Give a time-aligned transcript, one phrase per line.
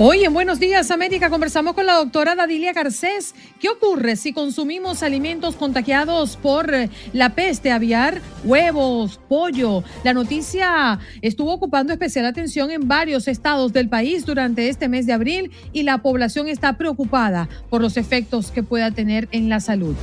[0.00, 3.34] Hoy en Buenos Días América conversamos con la doctora Dadilia Garcés.
[3.58, 9.82] ¿Qué ocurre si consumimos alimentos contagiados por eh, la peste aviar, huevos, pollo?
[10.04, 15.14] La noticia estuvo ocupando especial atención en varios estados del país durante este mes de
[15.14, 19.96] abril y la población está preocupada por los efectos que pueda tener en la salud.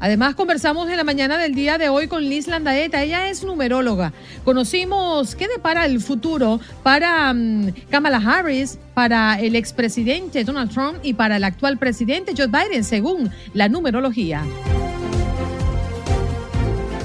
[0.00, 3.02] Además, conversamos en la mañana del día de hoy con Liz Landaeta.
[3.02, 4.12] Ella es numeróloga.
[4.44, 11.14] Conocimos qué depara el futuro para mm, Kamala Harris, para el expresidente Donald Trump y
[11.14, 14.44] para el actual presidente Joe Biden, según la numerología.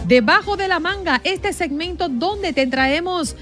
[0.08, 3.36] Debajo de la manga, este segmento donde te traemos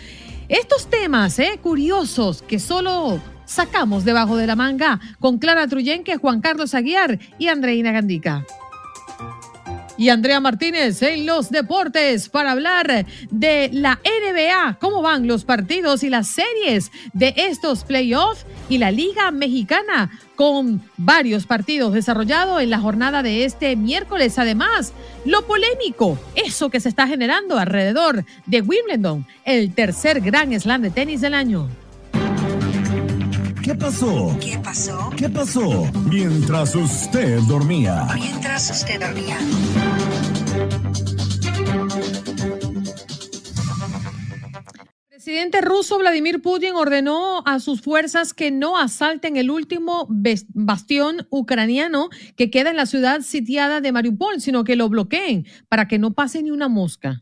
[0.48, 6.40] estos temas eh, curiosos que solo sacamos debajo de la manga con Clara Truyenque, Juan
[6.40, 8.46] Carlos Aguiar y Andreina Gandica
[10.02, 16.02] y Andrea Martínez en los deportes para hablar de la NBA, cómo van los partidos
[16.02, 22.72] y las series de estos playoffs y la Liga Mexicana con varios partidos desarrollados en
[22.72, 24.40] la jornada de este miércoles.
[24.40, 24.92] Además,
[25.24, 30.90] lo polémico, eso que se está generando alrededor de Wimbledon, el tercer gran slam de
[30.90, 31.70] tenis del año.
[33.64, 34.36] ¿Qué pasó?
[34.42, 35.10] ¿Qué pasó?
[35.16, 35.86] ¿Qué pasó?
[36.10, 38.08] Mientras usted dormía.
[38.16, 39.38] Mientras usted dormía.
[45.10, 51.28] El presidente ruso Vladimir Putin ordenó a sus fuerzas que no asalten el último bastión
[51.30, 56.00] ucraniano que queda en la ciudad sitiada de Mariupol, sino que lo bloqueen para que
[56.00, 57.22] no pase ni una mosca.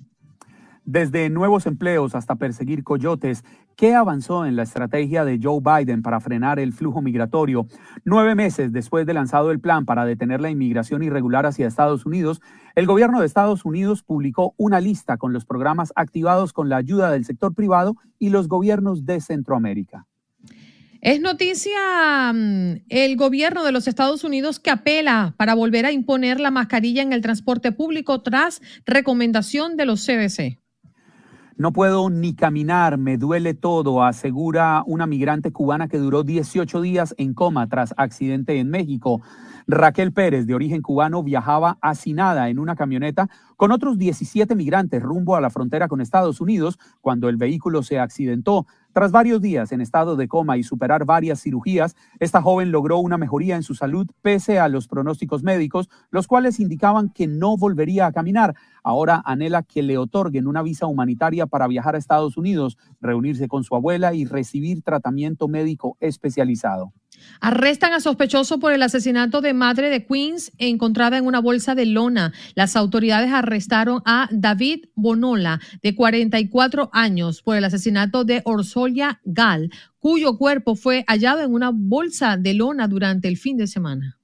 [0.86, 3.44] Desde nuevos empleos hasta perseguir coyotes,
[3.80, 7.66] ¿qué avanzó en la estrategia de Joe Biden para frenar el flujo migratorio?
[8.04, 12.42] Nueve meses después de lanzado el plan para detener la inmigración irregular hacia Estados Unidos,
[12.76, 17.10] el gobierno de Estados Unidos publicó una lista con los programas activados con la ayuda
[17.10, 20.08] del sector privado y los gobiernos de Centroamérica.
[21.00, 26.42] Es noticia mm, el gobierno de los Estados Unidos que apela para volver a imponer
[26.42, 30.60] la mascarilla en el transporte público tras recomendación de los CDC.
[31.60, 37.14] No puedo ni caminar, me duele todo, asegura una migrante cubana que duró 18 días
[37.18, 39.20] en coma tras accidente en México.
[39.68, 45.36] Raquel Pérez, de origen cubano, viajaba hacinada en una camioneta con otros 17 migrantes rumbo
[45.36, 48.66] a la frontera con Estados Unidos cuando el vehículo se accidentó.
[49.00, 53.18] Tras varios días en estado de coma y superar varias cirugías, esta joven logró una
[53.18, 58.08] mejoría en su salud pese a los pronósticos médicos, los cuales indicaban que no volvería
[58.08, 58.56] a caminar.
[58.84, 63.64] Ahora anhela que le otorguen una visa humanitaria para viajar a Estados Unidos, reunirse con
[63.64, 66.92] su abuela y recibir tratamiento médico especializado.
[67.42, 71.86] Arrestan a sospechoso por el asesinato de madre de Queens encontrada en una bolsa de
[71.86, 72.34] lona.
[72.56, 78.42] Las autoridades arrestaron a David Bonola, de 44 años, por el asesinato de
[78.90, 83.68] Orsolia Gal, cuyo cuerpo fue hallado en una bolsa de lona durante el fin de
[83.68, 84.19] semana.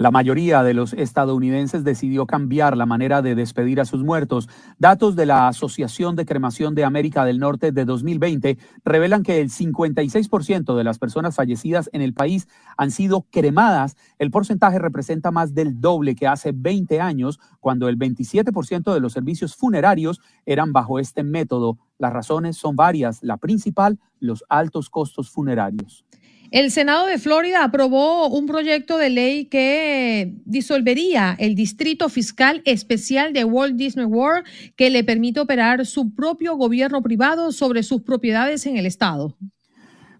[0.00, 4.48] La mayoría de los estadounidenses decidió cambiar la manera de despedir a sus muertos.
[4.78, 9.50] Datos de la Asociación de Cremación de América del Norte de 2020 revelan que el
[9.50, 13.98] 56% de las personas fallecidas en el país han sido cremadas.
[14.18, 19.12] El porcentaje representa más del doble que hace 20 años, cuando el 27% de los
[19.12, 21.76] servicios funerarios eran bajo este método.
[21.98, 23.22] Las razones son varias.
[23.22, 26.06] La principal, los altos costos funerarios.
[26.50, 33.32] El Senado de Florida aprobó un proyecto de ley que disolvería el Distrito Fiscal Especial
[33.32, 34.44] de Walt Disney World
[34.74, 39.36] que le permite operar su propio gobierno privado sobre sus propiedades en el estado.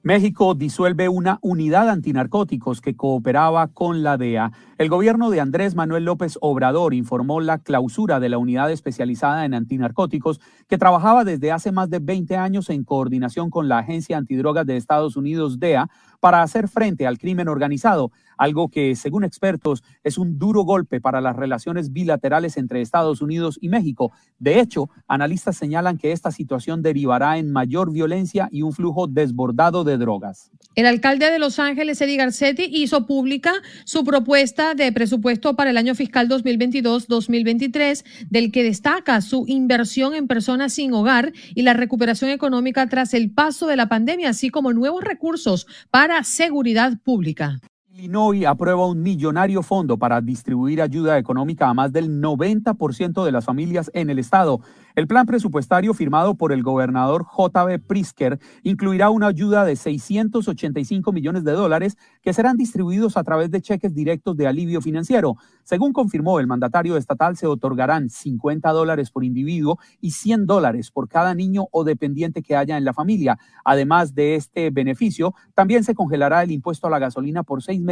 [0.03, 4.51] México disuelve una unidad antinarcóticos que cooperaba con la DEA.
[4.79, 9.53] El gobierno de Andrés Manuel López Obrador informó la clausura de la unidad especializada en
[9.53, 14.65] antinarcóticos que trabajaba desde hace más de 20 años en coordinación con la Agencia Antidrogas
[14.65, 18.11] de Estados Unidos, DEA, para hacer frente al crimen organizado,
[18.41, 23.59] algo que, según expertos, es un duro golpe para las relaciones bilaterales entre Estados Unidos
[23.61, 24.13] y México.
[24.39, 29.85] De hecho, analistas señalan que esta situación derivará en mayor violencia y un flujo desbordado
[29.85, 30.51] de drogas.
[30.75, 33.53] El alcalde de Los Ángeles, Eddie Garcetti, hizo pública
[33.85, 40.29] su propuesta de presupuesto para el año fiscal 2022-2023, del que destaca su inversión en
[40.29, 44.73] personas sin hogar y la recuperación económica tras el paso de la pandemia, así como
[44.73, 47.61] nuevos recursos para seguridad pública.
[48.01, 53.45] Illinois aprueba un millonario fondo para distribuir ayuda económica a más del 90% de las
[53.45, 54.61] familias en el estado.
[54.97, 57.79] El plan presupuestario firmado por el gobernador J.B.
[57.81, 63.61] Prisker incluirá una ayuda de 685 millones de dólares que serán distribuidos a través de
[63.61, 65.37] cheques directos de alivio financiero.
[65.63, 71.07] Según confirmó el mandatario estatal, se otorgarán 50 dólares por individuo y 100 dólares por
[71.07, 73.39] cada niño o dependiente que haya en la familia.
[73.65, 77.90] Además de este beneficio, también se congelará el impuesto a la gasolina por seis meses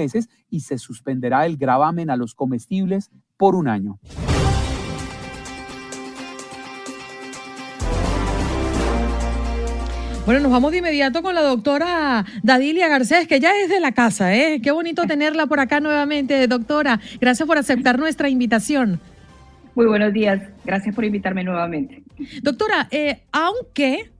[0.50, 3.98] y se suspenderá el gravamen a los comestibles por un año.
[10.28, 13.92] Bueno, nos vamos de inmediato con la doctora Dadilia Garcés, que ya es de la
[13.92, 14.60] casa, ¿eh?
[14.62, 17.00] Qué bonito tenerla por acá nuevamente, doctora.
[17.18, 19.00] Gracias por aceptar nuestra invitación.
[19.74, 22.02] Muy buenos días, gracias por invitarme nuevamente.
[22.42, 24.10] Doctora, eh, aunque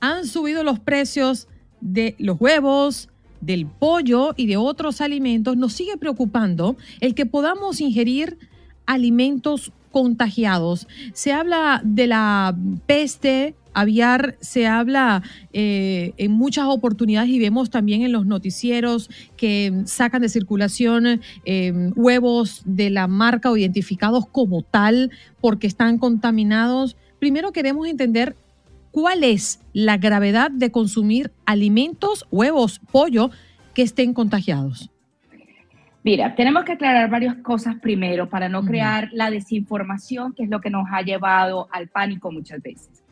[0.00, 1.46] han subido los precios
[1.82, 3.10] de los huevos,
[3.44, 8.38] del pollo y de otros alimentos, nos sigue preocupando el que podamos ingerir
[8.86, 10.88] alimentos contagiados.
[11.12, 12.56] Se habla de la
[12.86, 19.82] peste aviar se habla eh, en muchas oportunidades y vemos también en los noticieros que
[19.84, 25.10] sacan de circulación eh, huevos de la marca o identificados como tal
[25.40, 26.96] porque están contaminados.
[27.18, 28.36] Primero queremos entender
[28.94, 33.30] cuál es la gravedad de consumir alimentos, huevos, pollo
[33.74, 34.90] que estén contagiados.
[36.02, 40.60] Mira, tenemos que aclarar varias cosas primero para no crear la desinformación que es lo
[40.60, 43.04] que nos ha llevado al pánico muchas veces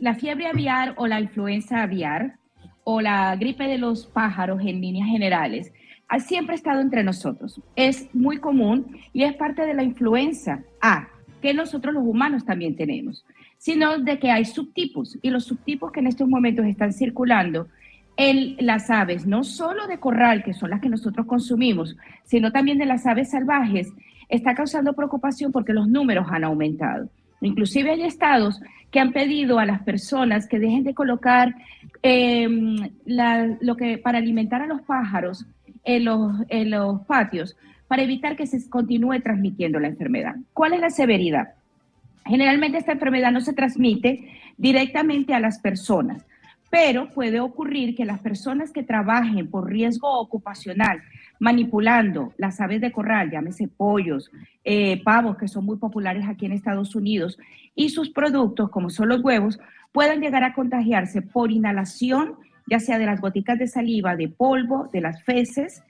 [0.00, 2.36] la fiebre aviar o la influenza aviar
[2.84, 5.72] o la gripe de los pájaros en líneas generales
[6.08, 7.60] ha siempre estado entre nosotros.
[7.76, 11.08] Es muy común y es parte de la influenza A,
[11.40, 13.24] que nosotros los humanos también tenemos,
[13.62, 17.68] sino de que hay subtipos y los subtipos que en estos momentos están circulando
[18.16, 22.76] en las aves, no solo de corral, que son las que nosotros consumimos, sino también
[22.78, 23.92] de las aves salvajes,
[24.28, 27.08] está causando preocupación porque los números han aumentado.
[27.40, 28.60] Inclusive hay estados
[28.90, 31.54] que han pedido a las personas que dejen de colocar
[32.02, 35.46] em, lo que para alimentar a los pájaros
[35.84, 37.56] en los, en los patios
[37.86, 40.34] para evitar que se continúe transmitiendo la enfermedad.
[40.52, 41.61] ¿Cuál es la severidad?
[42.24, 46.24] Generalmente esta enfermedad no se transmite directamente a las personas,
[46.70, 51.02] pero puede ocurrir que las personas que trabajen por riesgo ocupacional
[51.38, 54.30] manipulando las aves de corral, llámese pollos,
[54.64, 57.36] eh, pavos, que son muy populares aquí en Estados Unidos,
[57.74, 59.58] y sus productos, como son los huevos,
[59.90, 62.36] puedan llegar a contagiarse por inhalación,
[62.68, 65.82] ya sea de las goticas de saliva, de polvo, de las feces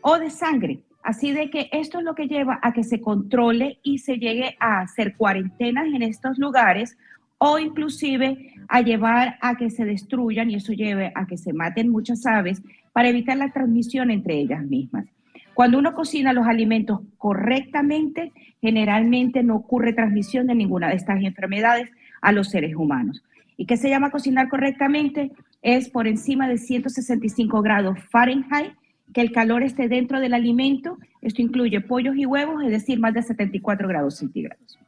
[0.00, 0.80] o de sangre.
[1.06, 4.56] Así de que esto es lo que lleva a que se controle y se llegue
[4.58, 6.98] a hacer cuarentenas en estos lugares
[7.38, 11.90] o inclusive a llevar a que se destruyan y eso lleve a que se maten
[11.90, 12.60] muchas aves
[12.92, 15.06] para evitar la transmisión entre ellas mismas.
[15.54, 21.88] Cuando uno cocina los alimentos correctamente, generalmente no ocurre transmisión de ninguna de estas enfermedades
[22.20, 23.22] a los seres humanos.
[23.56, 25.30] ¿Y qué se llama cocinar correctamente?
[25.62, 28.72] Es por encima de 165 grados Fahrenheit,
[29.16, 30.98] que el calor esté dentro del alimento.
[31.22, 34.78] Esto incluye pollos y huevos, es decir, más de 74 grados centígrados.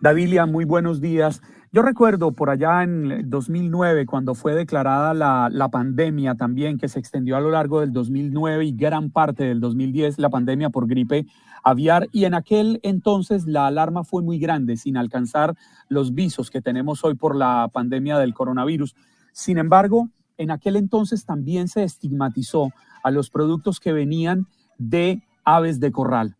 [0.00, 1.42] Davilia, muy buenos días.
[1.70, 7.36] Yo recuerdo por allá en 2009, cuando fue declarada la, pandemia también, que se extendió
[7.36, 11.26] a lo largo del 2009 y gran parte del 2010, la pandemia por gripe
[11.62, 15.54] aviar, y en aquel entonces la alarma fue muy grande, sin alcanzar
[15.90, 18.96] los visos que tenemos hoy por la pandemia del coronavirus.
[19.32, 24.46] Sin embargo, en aquel entonces también se estigmatizó a los productos que venían
[24.78, 26.36] de aves de corral.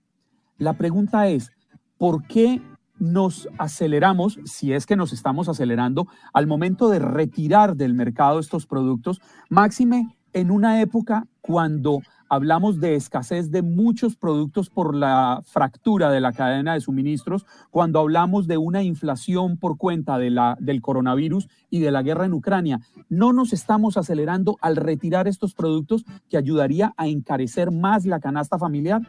[0.59, 1.51] La pregunta es,
[1.99, 2.63] ¿por qué
[2.99, 8.67] nos aceleramos, si es que nos estamos acelerando, al momento de retirar del mercado estos
[8.67, 12.01] productos, máxime en una época cuando
[12.31, 17.99] hablamos de escasez de muchos productos por la fractura de la cadena de suministros, cuando
[17.99, 22.33] hablamos de una inflación por cuenta de la, del coronavirus y de la guerra en
[22.33, 22.79] Ucrania.
[23.09, 28.59] No nos estamos acelerando al retirar estos productos que ayudaría a encarecer más la canasta
[28.59, 29.03] familiar.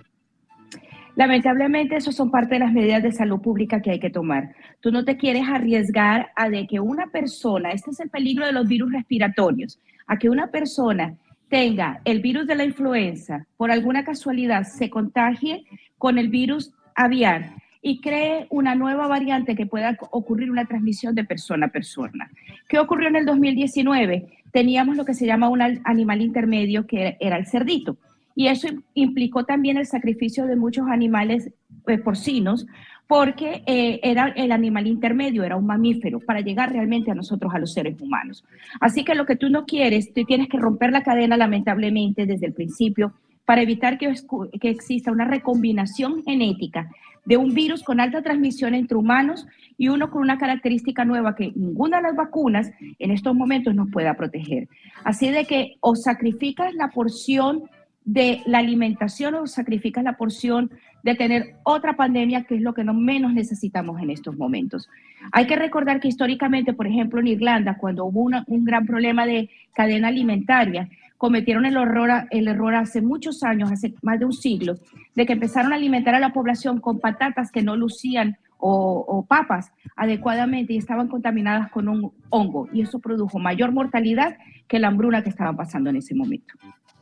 [1.15, 4.55] Lamentablemente, eso son parte de las medidas de salud pública que hay que tomar.
[4.79, 8.67] Tú no te quieres arriesgar a que una persona, este es el peligro de los
[8.67, 11.15] virus respiratorios, a que una persona
[11.51, 15.65] tenga el virus de la influenza, por alguna casualidad se contagie
[15.97, 21.25] con el virus aviar y cree una nueva variante que pueda ocurrir una transmisión de
[21.25, 22.31] persona a persona.
[22.69, 24.27] ¿Qué ocurrió en el 2019?
[24.53, 27.97] Teníamos lo que se llama un animal intermedio que era el cerdito.
[28.33, 31.51] Y eso implicó también el sacrificio de muchos animales
[31.87, 32.65] eh, porcinos
[33.11, 37.59] porque eh, era el animal intermedio, era un mamífero, para llegar realmente a nosotros, a
[37.59, 38.45] los seres humanos.
[38.79, 42.45] Así que lo que tú no quieres, tú tienes que romper la cadena lamentablemente desde
[42.45, 43.11] el principio
[43.43, 44.13] para evitar que,
[44.61, 46.89] exista una recombinación genética
[47.25, 49.45] de un virus con alta transmisión entre humanos
[49.77, 53.91] y uno con una característica nueva que ninguna de las vacunas en estos momentos nos
[53.91, 54.69] pueda proteger.
[55.03, 57.63] Así de que o sacrificas la porción
[58.03, 60.71] de la alimentación o sacrificas la porción
[61.03, 64.89] de tener otra pandemia, que es lo que no menos necesitamos en estos momentos.
[65.31, 69.49] Hay que recordar que históricamente, por ejemplo, en Irlanda, cuando hubo un gran problema de
[69.73, 70.89] cadena alimentaria,
[71.21, 74.77] cometieron el error, el error hace muchos años, hace más de un siglo,
[75.15, 79.71] de que empezaron a alimentar a la población con patatas que no lucían o, papas
[79.95, 82.69] adecuadamente y estaban contaminadas con un hongo.
[82.73, 86.55] Y eso produjo mayor mortalidad que la hambruna que estaban pasando en ese momento.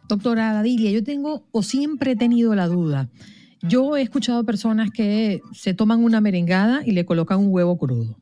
[0.09, 3.09] Doctora Dadilia, yo tengo o siempre he tenido la duda.
[3.61, 8.17] Yo he escuchado personas que se toman una merengada y le colocan un huevo crudo.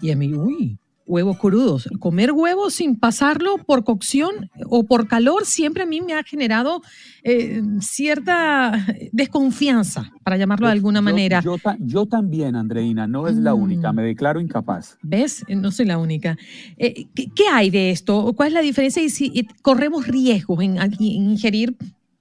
[0.00, 1.88] Y a mí, uy, huevos crudos.
[1.98, 6.82] Comer huevos sin pasarlo por cocción o por calor siempre a mí me ha generado
[7.22, 11.42] eh, cierta desconfianza, para llamarlo de alguna manera.
[11.80, 13.96] Yo, también, Andreina, no es la única, mm.
[13.96, 14.98] me declaro incapaz.
[15.02, 15.44] ¿Ves?
[15.48, 16.36] No soy la única.
[16.76, 18.32] Eh, ¿qué, hay de esto?
[18.36, 21.76] ¿Cuál es la diferencia y si corremos riesgos en, ingerir,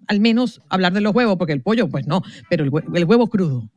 [0.08, 3.70] al menos hablar de los huevos, porque el pollo, pues no, pero el huevo crudo?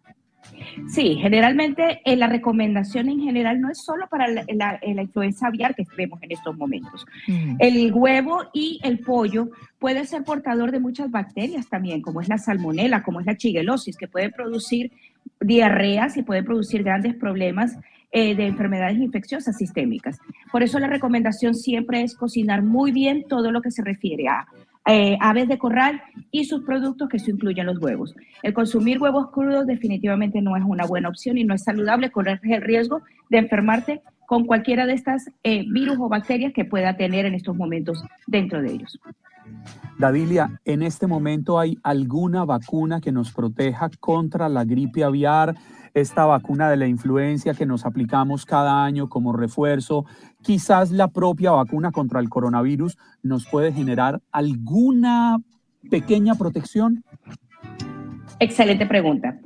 [0.88, 5.84] Sí, generalmente eh, la recomendación en general no es solo para la, influenza aviar que
[5.96, 7.06] vemos en estos momentos.
[7.58, 12.38] El huevo y el pollo puede ser portador de muchas bacterias también, como es la
[12.38, 14.92] salmonela, como es la chiguelosis, que puede producir
[15.40, 17.76] diarreas y puede producir grandes problemas
[18.12, 20.18] eh, de enfermedades infecciosas sistémicas.
[20.50, 24.46] Por eso la recomendación siempre es cocinar muy bien todo lo que se refiere a
[24.86, 26.00] eh, aves de corral
[26.30, 28.14] y sus productos que se incluyen los huevos.
[28.42, 32.40] El consumir huevos crudos definitivamente no es una buena opción y no es saludable, correr
[32.44, 37.26] el riesgo de enfermarte con cualquiera de estas eh, virus o bacterias que pueda tener
[37.26, 38.98] en estos momentos dentro de ellos.
[39.98, 45.54] Davilia, ¿en este momento hay alguna vacuna que nos proteja contra la gripe aviar?
[45.96, 50.04] esta vacuna de la influencia que nos aplicamos cada año como refuerzo,
[50.46, 55.38] quizás la propia vacuna contra el coronavirus nos puede generar alguna
[55.90, 57.02] pequeña protección?
[58.38, 59.40] Excelente pregunta.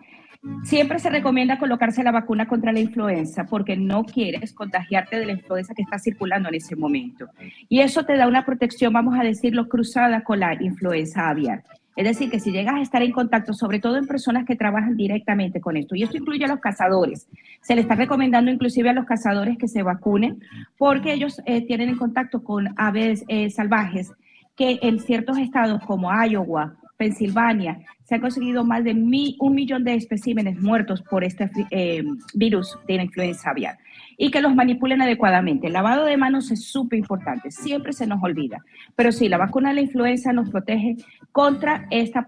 [0.63, 5.33] Siempre se recomienda colocarse la vacuna contra la influenza porque no quieres contagiarte de la
[5.33, 7.27] influenza que está circulando en ese momento.
[7.71, 11.65] Y eso te da una protección, vamos a decirlo, cruzada con la influenza aviar.
[12.01, 14.97] Es decir, que si llegas a estar en contacto, sobre todo en personas que trabajan
[14.97, 17.29] directamente con esto, y esto incluye a los cazadores,
[17.61, 20.43] se le está recomendando inclusive a los cazadores que se vacunen
[20.79, 24.13] porque ellos eh, tienen en contacto con aves eh, salvajes
[24.57, 29.93] que en ciertos estados como Iowa, Pensilvania, se han conseguido más de un millón de
[29.93, 32.03] especímenes muertos por este eh,
[32.33, 33.77] virus de la influenza aviar
[34.23, 35.69] y que los manipulen adecuadamente.
[35.69, 38.59] El lavado de manos es súper importante, siempre se nos olvida.
[38.95, 40.97] Pero sí, la vacuna de la influenza nos protege
[41.33, 42.23] contra esta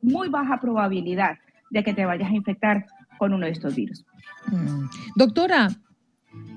[0.00, 1.36] muy baja probabilidad
[1.68, 2.86] de que te vayas a infectar
[3.18, 4.02] con uno de estos virus.
[4.46, 4.86] Mm.
[5.14, 5.68] Doctora,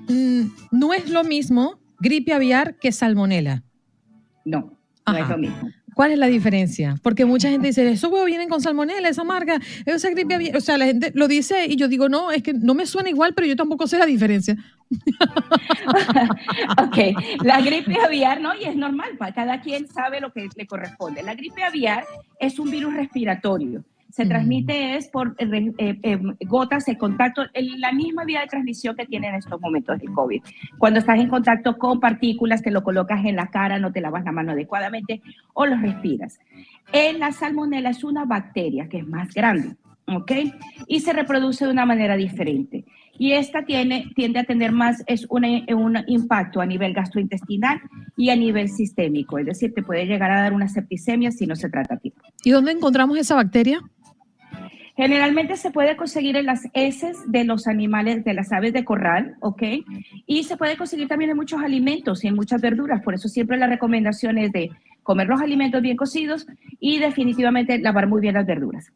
[0.08, 3.64] mm, no es lo mismo gripe aviar que salmonela.
[4.46, 4.72] No,
[5.06, 5.68] no es lo mismo.
[5.98, 6.94] ¿Cuál es la diferencia?
[7.02, 10.78] Porque mucha gente dice, esos huevos vienen con salmonela, esa marca, esa gripe O sea,
[10.78, 13.48] la gente lo dice y yo digo, no, es que no me suena igual, pero
[13.48, 14.56] yo tampoco sé la diferencia.
[16.80, 18.54] ok, la gripe aviar, ¿no?
[18.54, 21.24] Y es normal, cada quien sabe lo que le corresponde.
[21.24, 22.04] La gripe aviar
[22.38, 27.80] es un virus respiratorio se transmite es por eh, eh, eh, gotas de contacto, en
[27.80, 30.42] la misma vía de transmisión que tiene en estos momentos el COVID.
[30.78, 34.24] Cuando estás en contacto con partículas, te lo colocas en la cara, no te lavas
[34.24, 35.20] la mano adecuadamente
[35.52, 36.38] o los respiras.
[36.92, 40.32] En la salmonela es una bacteria que es más grande, ¿ok?
[40.86, 42.84] Y se reproduce de una manera diferente.
[43.20, 45.44] Y esta tiene, tiende a tener más, es un
[46.06, 47.80] impacto a nivel gastrointestinal
[48.16, 49.38] y a nivel sistémico.
[49.38, 52.22] Es decir, te puede llegar a dar una septicemia si no se trata a tiempo.
[52.44, 53.80] ¿Y dónde encontramos esa bacteria?
[54.98, 59.36] Generalmente se puede conseguir en las heces de los animales, de las aves de corral,
[59.38, 59.62] ¿ok?
[60.26, 63.00] Y se puede conseguir también en muchos alimentos y en muchas verduras.
[63.04, 64.72] Por eso siempre la recomendación es de
[65.04, 66.48] comer los alimentos bien cocidos
[66.80, 68.90] y definitivamente lavar muy bien las verduras.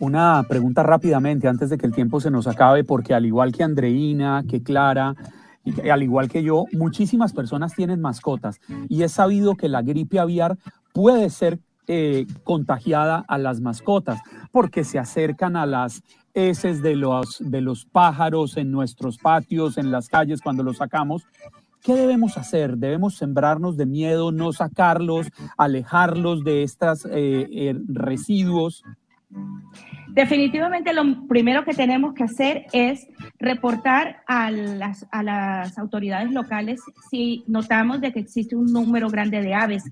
[0.00, 3.62] Una pregunta rápidamente antes de que el tiempo se nos acabe, porque al igual que
[3.62, 5.14] Andreina, que Clara,
[5.64, 10.18] y al igual que yo, muchísimas personas tienen mascotas y es sabido que la gripe
[10.18, 10.58] aviar
[10.92, 14.20] puede ser eh, contagiada a las mascotas
[14.52, 16.02] porque se acercan a las
[16.34, 21.26] heces de los, de los pájaros en nuestros patios, en las calles cuando los sacamos.
[21.82, 22.76] ¿Qué debemos hacer?
[22.76, 28.84] ¿Debemos sembrarnos de miedo, no sacarlos, alejarlos de estos eh, eh, residuos?
[30.08, 36.82] Definitivamente lo primero que tenemos que hacer es reportar a las, a las autoridades locales
[37.10, 39.84] si notamos de que existe un número grande de aves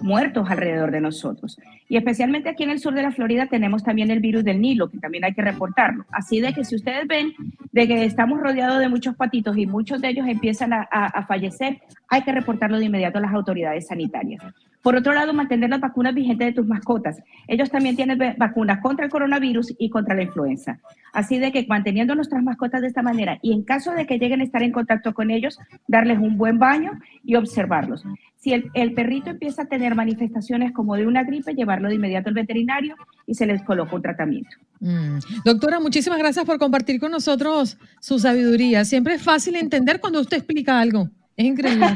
[0.00, 1.58] muertos alrededor de nosotros.
[1.88, 4.88] Y especialmente aquí en el sur de la Florida tenemos también el virus del Nilo,
[4.90, 6.04] que también hay que reportarlo.
[6.10, 7.32] Así de que si ustedes ven
[7.72, 11.80] de que estamos rodeados de muchos patitos y muchos de ellos empiezan a, a fallecer,
[12.08, 14.42] hay que reportarlo de inmediato a las autoridades sanitarias.
[14.82, 17.22] Por otro lado, mantener las vacunas vigentes de tus mascotas.
[17.46, 20.80] Ellos también tienen vacunas contra el coronavirus y contra la influenza.
[21.12, 24.40] Así de que manteniendo nuestras mascotas de esta manera y en caso de que lleguen
[24.40, 26.92] a estar en contacto con ellos, darles un buen baño
[27.24, 28.04] y observarlos.
[28.38, 32.34] Si el, perrito empieza a tener manifestaciones como de una gripe, llevarlo de inmediato al
[32.34, 34.56] veterinario y se les coloca un tratamiento.
[34.80, 35.18] Mm.
[35.44, 38.84] Doctora, muchísimas gracias por compartir con nosotros su sabiduría.
[38.84, 41.08] Siempre es fácil entender cuando usted explica algo.
[41.36, 41.86] Es increíble.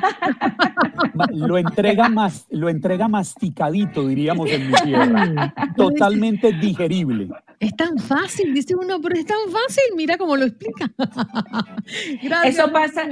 [1.32, 5.54] Lo entrega, más, lo entrega masticadito, diríamos en mi tierra.
[5.76, 7.28] Totalmente digerible.
[7.58, 9.84] Es tan fácil, dice uno, pero es tan fácil.
[9.96, 10.92] Mira cómo lo explica.
[12.22, 13.02] Gracias, eso pasa,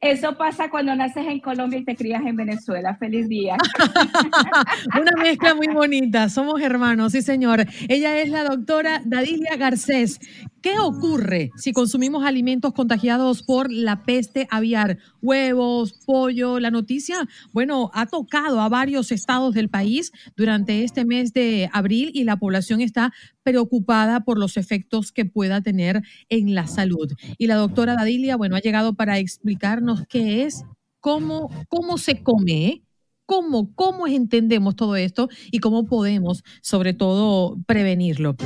[0.00, 2.96] eso pasa cuando naces en Colombia y te crías en Venezuela.
[2.96, 3.56] Feliz día.
[5.00, 6.28] Una mezcla muy bonita.
[6.28, 7.66] Somos hermanos, sí, señor.
[7.88, 10.18] Ella es la doctora Dadilia Garcés.
[10.62, 14.98] ¿Qué ocurre si consumimos alimentos contagiados por la peste aviar?
[15.22, 16.60] Huevos, pollo.
[16.60, 22.10] La noticia, bueno, ha tocado a varios estados del país durante este mes de abril
[22.12, 23.10] y la población está
[23.42, 27.12] preocupada por los efectos que pueda tener en la salud.
[27.38, 30.64] Y la doctora Dadilia, bueno, ha llegado para explicarnos qué es,
[31.00, 32.82] cómo, cómo se come,
[33.26, 38.36] cómo, cómo entendemos todo esto y cómo podemos, sobre todo, prevenirlo.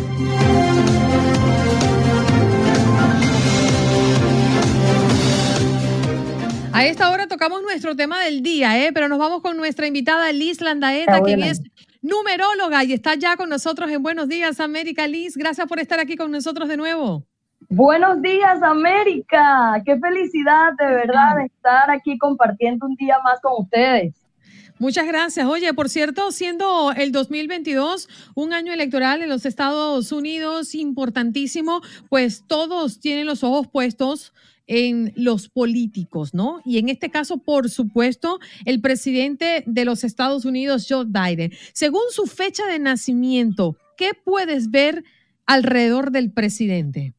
[6.74, 8.92] A esta hora tocamos nuestro tema del día, ¿eh?
[8.92, 11.62] pero nos vamos con nuestra invitada Liz Landaeta, quien es
[12.04, 15.08] numeróloga y está ya con nosotros en Buenos Días América.
[15.08, 17.24] Liz, gracias por estar aquí con nosotros de nuevo.
[17.70, 23.54] Buenos días América, qué felicidad de verdad de estar aquí compartiendo un día más con
[23.62, 24.14] ustedes.
[24.78, 25.46] Muchas gracias.
[25.46, 32.44] Oye, por cierto, siendo el 2022 un año electoral en los Estados Unidos importantísimo, pues
[32.46, 34.34] todos tienen los ojos puestos
[34.66, 36.60] en los políticos, ¿no?
[36.64, 41.52] Y en este caso, por supuesto, el presidente de los Estados Unidos, Joe Biden.
[41.72, 45.04] Según su fecha de nacimiento, ¿qué puedes ver
[45.46, 47.12] alrededor del presidente?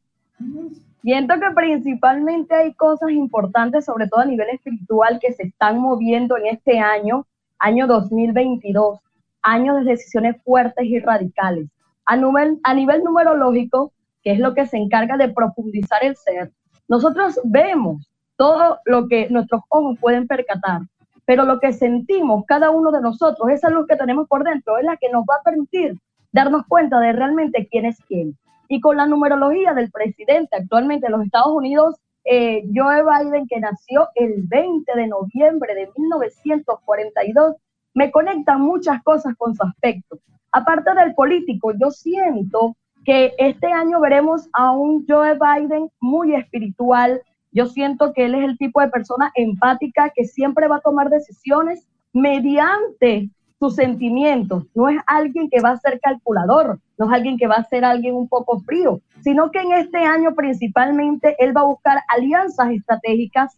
[1.02, 6.36] Siento que principalmente hay cosas importantes, sobre todo a nivel espiritual, que se están moviendo
[6.36, 7.26] en este año,
[7.60, 8.98] año 2022,
[9.42, 11.68] año de decisiones fuertes y radicales.
[12.06, 16.50] A nivel, a nivel numerológico, que es lo que se encarga de profundizar el ser,
[16.88, 20.82] nosotros vemos todo lo que nuestros ojos pueden percatar,
[21.24, 24.84] pero lo que sentimos cada uno de nosotros, esa luz que tenemos por dentro, es
[24.84, 25.98] la que nos va a permitir
[26.32, 28.36] darnos cuenta de realmente quién es quién.
[28.68, 33.60] Y con la numerología del presidente actualmente de los Estados Unidos, eh, Joe Biden, que
[33.60, 37.54] nació el 20 de noviembre de 1942,
[37.94, 40.18] me conectan muchas cosas con su aspecto.
[40.52, 47.22] Aparte del político, yo siento que este año veremos a un Joe Biden muy espiritual.
[47.52, 51.08] Yo siento que él es el tipo de persona empática que siempre va a tomar
[51.08, 54.64] decisiones mediante sus sentimientos.
[54.74, 57.84] No es alguien que va a ser calculador, no es alguien que va a ser
[57.84, 62.70] alguien un poco frío, sino que en este año principalmente él va a buscar alianzas
[62.72, 63.56] estratégicas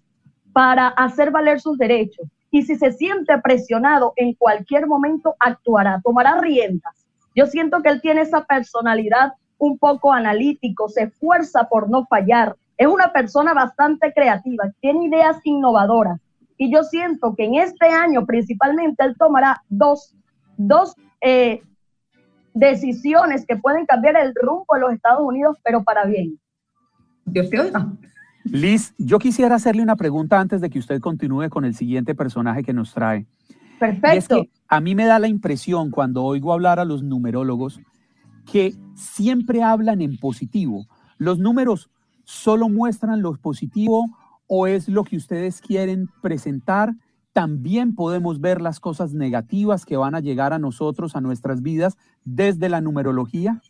[0.52, 2.28] para hacer valer sus derechos.
[2.50, 7.07] Y si se siente presionado en cualquier momento, actuará, tomará riendas
[7.38, 12.56] yo siento que él tiene esa personalidad un poco analítico, se esfuerza por no fallar.
[12.76, 16.20] Es una persona bastante creativa, tiene ideas innovadoras.
[16.56, 20.16] Y yo siento que en este año principalmente él tomará dos,
[20.56, 21.62] dos eh,
[22.54, 26.40] decisiones que pueden cambiar el rumbo de los Estados Unidos, pero para bien.
[27.24, 27.86] Dios te oiga.
[28.44, 32.64] Liz, yo quisiera hacerle una pregunta antes de que usted continúe con el siguiente personaje
[32.64, 33.26] que nos trae.
[33.78, 34.44] Perfecto.
[34.68, 37.80] A mí me da la impresión cuando oigo hablar a los numerólogos
[38.50, 40.86] que siempre hablan en positivo.
[41.16, 41.90] Los números
[42.24, 44.10] solo muestran lo positivo
[44.46, 46.92] o es lo que ustedes quieren presentar.
[47.32, 51.96] También podemos ver las cosas negativas que van a llegar a nosotros, a nuestras vidas,
[52.24, 53.62] desde la numerología.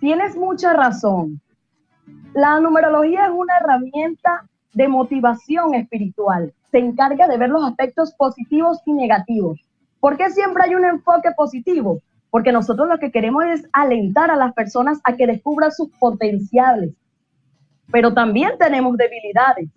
[0.00, 1.40] Tienes mucha razón.
[2.34, 6.52] La numerología es una herramienta de motivación espiritual.
[6.76, 9.58] Se encarga de ver los aspectos positivos y negativos.
[9.98, 12.02] ¿Por qué siempre hay un enfoque positivo?
[12.28, 16.92] Porque nosotros lo que queremos es alentar a las personas a que descubran sus potenciales.
[17.90, 19.70] Pero también tenemos debilidades.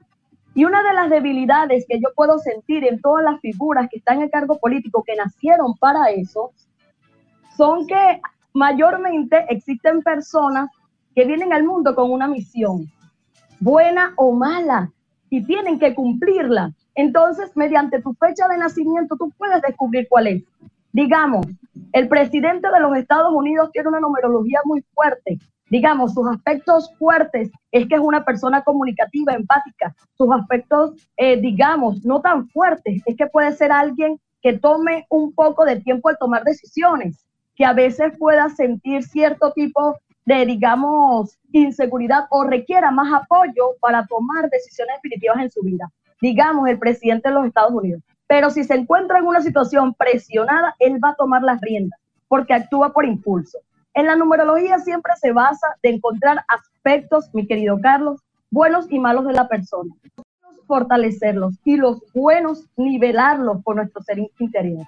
[0.53, 4.21] Y una de las debilidades que yo puedo sentir en todas las figuras que están
[4.21, 6.51] en cargo político, que nacieron para eso,
[7.55, 8.19] son que
[8.53, 10.69] mayormente existen personas
[11.15, 12.91] que vienen al mundo con una misión,
[13.61, 14.91] buena o mala,
[15.29, 16.73] y tienen que cumplirla.
[16.99, 20.43] Entonces, mediante tu fecha de nacimiento, tú puedes descubrir cuál es.
[20.91, 21.45] Digamos,
[21.93, 25.39] el presidente de los Estados Unidos tiene una numerología muy fuerte.
[25.69, 29.95] Digamos, sus aspectos fuertes es que es una persona comunicativa, empática.
[30.17, 35.31] Sus aspectos, eh, digamos, no tan fuertes es que puede ser alguien que tome un
[35.31, 41.39] poco de tiempo de tomar decisiones, que a veces pueda sentir cierto tipo de, digamos,
[41.53, 45.89] inseguridad o requiera más apoyo para tomar decisiones definitivas en su vida.
[46.21, 48.01] Digamos, el presidente de los Estados Unidos.
[48.27, 52.53] Pero si se encuentra en una situación presionada, él va a tomar las riendas porque
[52.53, 53.57] actúa por impulso.
[53.93, 59.25] En la numerología siempre se basa de encontrar aspectos, mi querido Carlos, buenos y malos
[59.25, 59.93] de la persona.
[60.67, 64.85] Fortalecerlos y los buenos nivelarlos por nuestro ser interior.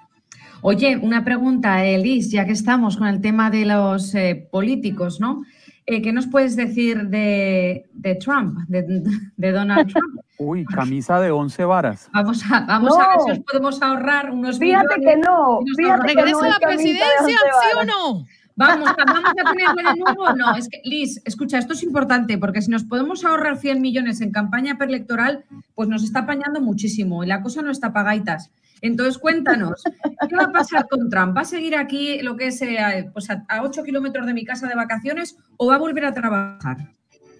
[0.62, 5.42] Oye, una pregunta, Elis, ya que estamos con el tema de los eh, políticos, ¿no?
[5.86, 7.84] Eh, ¿Qué nos puedes decir de,
[8.20, 10.20] Trump, de, Donald Trump?
[10.38, 12.08] Uy, camisa de once varas.
[12.12, 15.60] Vamos a, vamos a ver si nos podemos ahorrar unos Fíjate que no.
[15.76, 18.26] Fíjate que no a la presidencia, ¿sí o no?
[18.56, 20.36] Vamos, vamos a tenerlo de nuevo.
[20.36, 24.20] No, es que, Liz, escucha, esto es importante porque si nos podemos ahorrar 100 millones
[24.20, 28.50] en campaña preelectoral, pues nos está apañando muchísimo y la cosa no está pagaitas.
[28.82, 29.82] Entonces, cuéntanos,
[30.28, 31.36] ¿qué va a pasar con Trump?
[31.36, 34.66] ¿Va a seguir aquí lo que es eh, pues a, 8 kilómetros de mi casa
[34.66, 36.78] de vacaciones o va a volver a trabajar?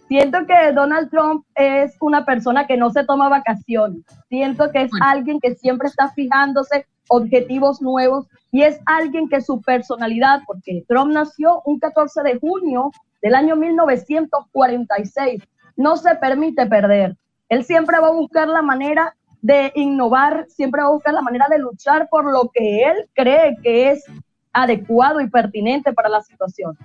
[0.06, 4.04] Siento que Donald Trump es una persona que no se toma vacaciones.
[4.28, 9.60] Siento que es alguien que siempre está fijándose objetivos nuevos y es alguien que su
[9.60, 15.42] personalidad, porque Trump nació un 14 de junio del año 1946,
[15.76, 17.16] no se permite perder.
[17.50, 21.46] Él siempre va a buscar la manera de innovar, siempre va a buscar la manera
[21.50, 24.04] de luchar por lo que él cree que es
[24.52, 26.76] adecuado y pertinente para la situación.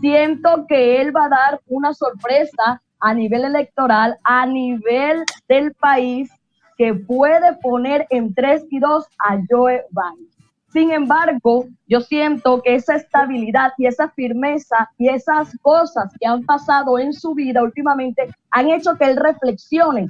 [0.00, 6.30] Siento que él va a dar una sorpresa a nivel electoral, a nivel del país,
[6.76, 10.28] que puede poner en 3 y 2 a Joe Biden.
[10.74, 16.42] Sin embargo, yo siento que esa estabilidad y esa firmeza y esas cosas que han
[16.42, 20.08] pasado en su vida últimamente han hecho que él reflexione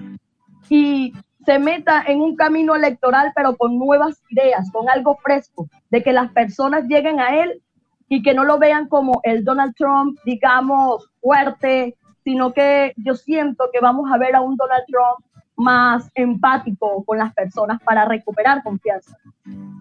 [0.70, 1.12] y
[1.44, 6.14] se meta en un camino electoral, pero con nuevas ideas, con algo fresco, de que
[6.14, 7.62] las personas lleguen a él
[8.08, 13.68] y que no lo vean como el Donald Trump, digamos, fuerte, sino que yo siento
[13.70, 18.62] que vamos a ver a un Donald Trump más empático con las personas para recuperar
[18.62, 19.16] confianza.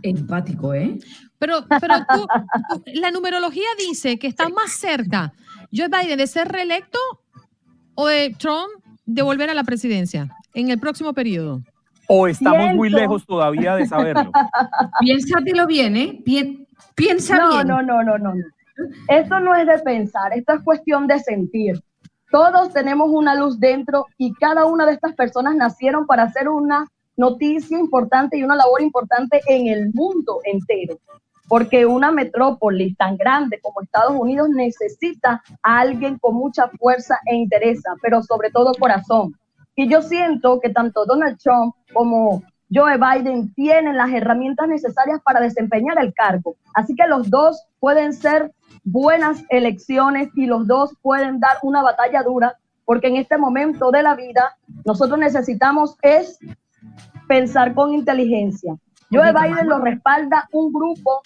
[0.01, 0.97] Empático, ¿eh?
[1.39, 2.27] Pero, pero tú,
[2.93, 5.33] la numerología dice que está más cerca
[5.71, 6.99] Joe Biden de ser reelecto
[7.95, 8.69] o de Trump
[9.05, 11.61] de volver a la presidencia en el próximo periodo?
[12.07, 14.31] ¿O estamos muy lejos todavía de saberlo?
[14.99, 16.23] Piénsatelo bien, ¿eh?
[16.95, 17.67] piensa bien.
[17.67, 18.43] No, no, no, no, no.
[19.07, 21.81] Esto no es de pensar, esto es cuestión de sentir.
[22.33, 26.87] Todos tenemos una luz dentro y cada una de estas personas nacieron para hacer una
[27.15, 30.97] noticia importante y una labor importante en el mundo entero.
[31.47, 37.35] Porque una metrópoli tan grande como Estados Unidos necesita a alguien con mucha fuerza e
[37.35, 39.37] interés, pero sobre todo corazón.
[39.75, 42.41] Y yo siento que tanto Donald Trump como
[42.73, 46.55] Joe Biden tienen las herramientas necesarias para desempeñar el cargo.
[46.73, 48.51] Así que los dos pueden ser
[48.83, 54.03] buenas elecciones y los dos pueden dar una batalla dura, porque en este momento de
[54.03, 56.39] la vida nosotros necesitamos es
[57.27, 58.75] pensar con inteligencia.
[59.11, 61.21] Joe Biden lo respalda un grupo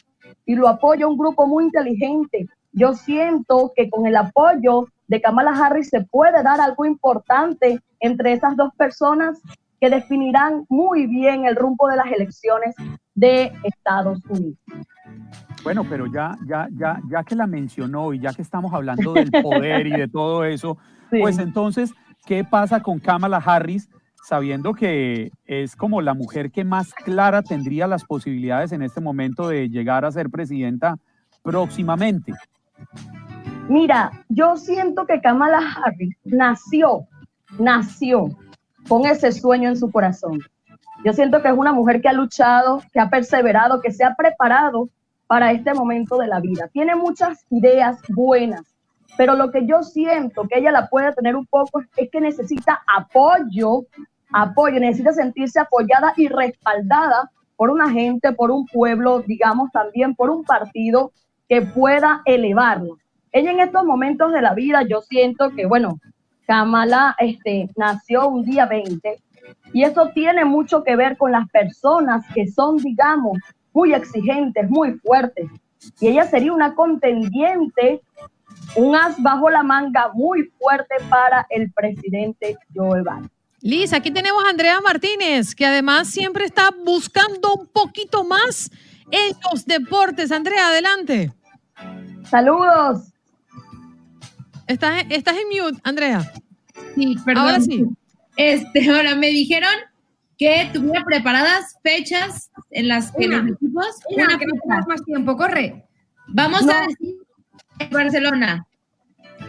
[0.45, 2.47] y lo apoya un grupo muy inteligente.
[2.71, 8.33] Yo siento que con el apoyo de Kamala Harris se puede dar algo importante entre
[8.33, 9.39] esas dos personas
[9.79, 12.75] que definirán muy bien el rumbo de las elecciones
[13.15, 14.57] de Estados Unidos.
[15.63, 19.31] Bueno, pero ya, ya, ya, ya que la mencionó y ya que estamos hablando del
[19.31, 20.77] poder y de todo eso,
[21.09, 21.93] pues entonces,
[22.25, 23.89] ¿qué pasa con Kamala Harris?
[24.27, 29.47] sabiendo que es como la mujer que más clara tendría las posibilidades en este momento
[29.47, 30.97] de llegar a ser presidenta
[31.43, 32.33] próximamente.
[33.69, 37.07] Mira, yo siento que Kamala Harris nació,
[37.57, 38.27] nació
[38.89, 40.39] con ese sueño en su corazón.
[41.05, 44.13] Yo siento que es una mujer que ha luchado, que ha perseverado, que se ha
[44.13, 44.89] preparado
[45.27, 46.69] para este momento de la vida.
[46.71, 48.63] Tiene muchas ideas buenas,
[49.17, 52.81] pero lo que yo siento que ella la puede tener un poco es que necesita
[52.87, 53.85] apoyo,
[54.31, 60.29] apoyo, necesita sentirse apoyada y respaldada por una gente, por un pueblo, digamos también por
[60.29, 61.11] un partido
[61.49, 62.93] que pueda elevarla.
[63.31, 65.99] Ella en estos momentos de la vida, yo siento que, bueno,
[66.45, 69.21] Kamala este, nació un día 20
[69.73, 73.37] y eso tiene mucho que ver con las personas que son, digamos,
[73.77, 75.45] muy exigentes, muy fuertes.
[76.01, 78.01] Y ella sería una contendiente,
[78.75, 83.29] un as bajo la manga muy fuerte para el presidente Joe Biden.
[83.61, 88.71] Liz, aquí tenemos a Andrea Martínez, que además siempre está buscando un poquito más
[89.11, 90.31] en los deportes.
[90.31, 91.31] Andrea, adelante.
[92.27, 93.13] Saludos.
[94.65, 96.31] Estás, estás en mute, Andrea.
[96.95, 97.43] Sí, perdón.
[97.43, 97.85] Ahora sí.
[98.37, 99.73] Este, ahora me dijeron
[100.37, 103.41] que tuviera preparadas fechas en las que Una.
[103.43, 103.85] los equipos.
[104.11, 105.83] Una, una que no tenemos más tiempo, corre.
[106.27, 106.71] Vamos No.
[106.73, 107.15] a decir
[107.91, 108.65] Barcelona,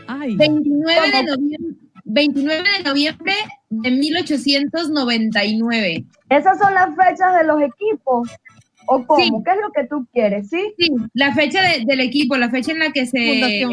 [0.06, 1.76] Ay, 29 de noviembre.
[2.04, 3.32] 29 de noviembre
[3.68, 6.04] de 1899.
[6.30, 8.30] Esas son las fechas de los equipos.
[8.86, 9.22] ¿O cómo?
[9.22, 9.30] Sí.
[9.44, 10.48] ¿Qué es lo que tú quieres?
[10.48, 10.72] ¿Sí?
[10.78, 13.72] Sí, la fecha de- del equipo, la fecha en la que se, Fundación.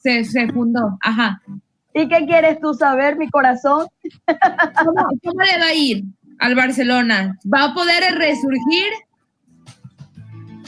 [0.00, 0.96] se, se fundó.
[1.00, 1.42] Ajá.
[1.94, 3.86] ¿Y qué quieres tú saber, mi corazón?
[4.84, 6.04] ¿Cómo, cómo le va a ir
[6.42, 7.38] al Barcelona?
[7.52, 8.90] ¿Va a poder resurgir?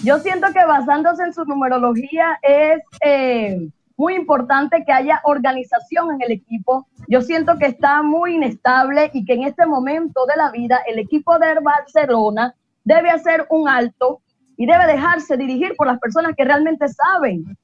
[0.04, 6.22] Yo siento que basándose en su numerología es eh, muy importante que haya organización en
[6.22, 6.86] el equipo.
[7.08, 10.98] Yo siento que está muy inestable y que en este momento de la vida el
[11.00, 14.20] equipo de Barcelona debe hacer un alto
[14.56, 17.56] y debe dejarse dirigir por las personas que realmente saben.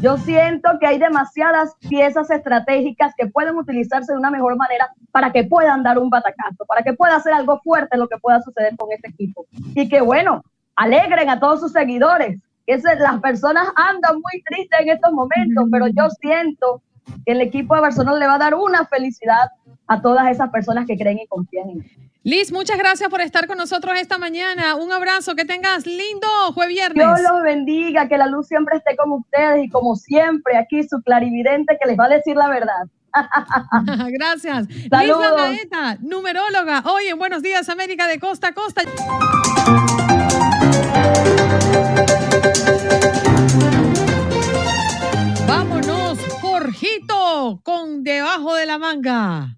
[0.00, 5.32] Yo siento que hay demasiadas piezas estratégicas que pueden utilizarse de una mejor manera para
[5.32, 8.76] que puedan dar un batacazo, para que pueda hacer algo fuerte lo que pueda suceder
[8.76, 9.46] con este equipo.
[9.74, 10.42] Y que bueno,
[10.76, 12.40] alegren a todos sus seguidores.
[12.66, 16.82] Que las personas andan muy tristes en estos momentos, pero yo siento
[17.24, 19.50] que el equipo de Barcelona le va a dar una felicidad
[19.86, 22.06] a todas esas personas que creen y confían en él.
[22.26, 24.74] Liz, muchas gracias por estar con nosotros esta mañana.
[24.74, 27.06] Un abrazo, que tengas lindo jueves viernes.
[27.06, 31.00] Dios los bendiga, que la luz siempre esté con ustedes y como siempre aquí su
[31.02, 32.88] clarividente que les va a decir la verdad.
[34.08, 34.68] Gracias.
[34.68, 35.20] Liz Saludos.
[35.20, 38.82] Landaeta, numeróloga, hoy en Buenos Días América de Costa a Costa.
[45.46, 49.56] Vámonos, Jorgito, con debajo de la manga.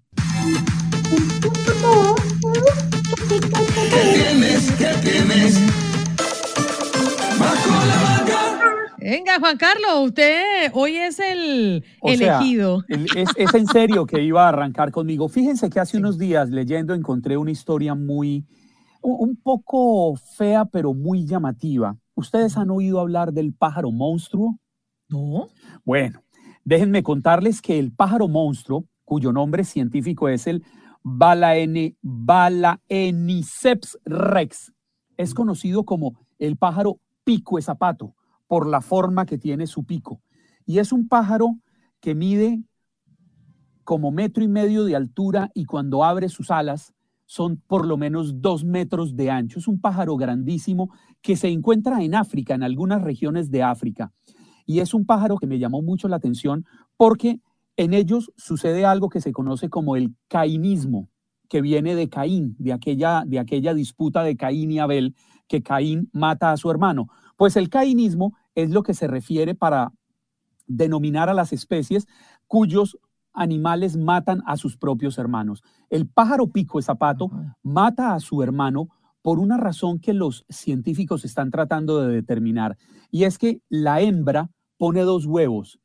[8.99, 12.83] Venga, Juan Carlos, usted hoy es el O elegido.
[12.89, 15.27] el- es, es en serio que iba a arrancar conmigo.
[15.29, 18.45] Fíjense que hace unos días leyendo encontré una historia muy,
[19.01, 21.95] un poco fea, pero muy llamativa.
[22.13, 24.57] ¿Ustedes han oído hablar del pájaro monstruo?
[25.07, 25.47] no.
[25.85, 26.21] Bueno,
[26.65, 30.63] déjenme contarles que el pájaro monstruo, cuyo nombre científico es el
[31.01, 34.71] Balaene, Balaeniceps rex,
[35.17, 38.13] es conocido como el pájaro pico de zapato
[38.45, 40.21] por la forma que tiene su pico.
[40.63, 41.57] Y es un pájaro
[41.99, 42.61] que mide
[43.83, 46.93] como metro y medio de altura y cuando abre sus alas
[47.25, 49.57] son por lo menos dos metros de ancho.
[49.57, 50.91] Es un pájaro grandísimo
[51.23, 54.13] que se encuentra en África, en algunas regiones de África.
[54.67, 56.63] Y es un pájaro que me llamó mucho la atención
[56.95, 57.39] porque
[57.79, 61.07] en ellos sucede algo que se conoce como el cainismo,
[61.47, 65.15] que viene de Caín, de aquella, de aquella disputa de Caín y Abel,
[65.47, 67.07] que Caín mata a su hermano.
[67.37, 69.93] Pues el cainismo es lo que se refiere para
[70.67, 72.05] denominar a las especies
[72.47, 72.97] cuyos
[73.31, 75.63] animales matan a sus propios hermanos.
[75.89, 77.31] El pájaro pico de zapato
[77.63, 78.89] mata a su hermano
[79.21, 82.77] por una razón que los científicos están tratando de determinar,
[83.09, 85.79] y es que la hembra pone dos huevos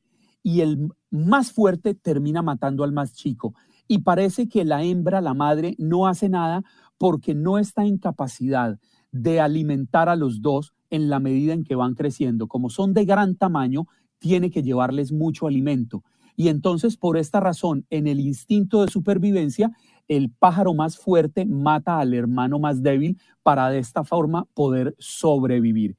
[0.44, 3.55] y el más fuerte termina matando al más chico.
[3.87, 6.64] Y parece que la hembra, la madre, no hace nada
[6.98, 8.79] porque no está en capacidad
[9.12, 12.48] de alimentar a los dos en la medida en que van creciendo.
[12.48, 13.87] Como son de gran tamaño,
[14.18, 16.03] tiene que llevarles mucho alimento.
[16.35, 19.70] Y entonces, por esta razón, en el instinto de supervivencia,
[20.09, 25.96] el pájaro más fuerte mata al hermano más débil para de esta forma poder sobrevivir.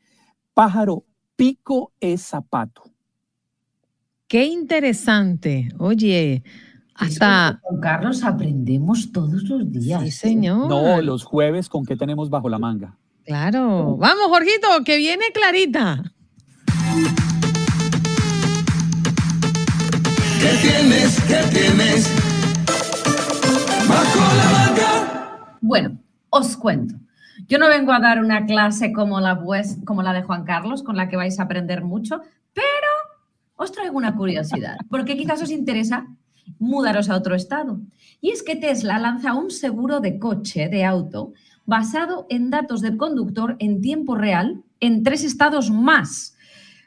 [0.53, 1.05] Pájaro
[1.37, 2.94] pico es zapato.
[4.27, 5.69] Qué interesante.
[5.77, 6.43] Oye,
[6.95, 7.59] hasta...
[7.61, 10.01] Con Carlos aprendemos todos los días.
[10.01, 10.67] Sí, señor.
[10.67, 12.97] No, los jueves con qué tenemos bajo la manga.
[13.23, 13.97] Claro.
[13.97, 16.03] Vamos, Jorgito, que viene clarita.
[20.41, 21.21] ¿Qué tienes?
[21.27, 22.11] ¿Qué tienes?
[23.87, 25.57] Bajo la manga.
[25.61, 25.99] Bueno,
[26.31, 26.95] os cuento.
[27.47, 29.39] Yo no vengo a dar una clase como la,
[29.85, 32.21] como la de Juan Carlos, con la que vais a aprender mucho,
[32.53, 32.84] pero
[33.55, 36.07] os traigo una curiosidad, porque quizás os interesa
[36.59, 37.79] mudaros a otro estado.
[38.21, 41.33] Y es que Tesla lanza un seguro de coche, de auto,
[41.65, 46.35] basado en datos del conductor en tiempo real en tres estados más.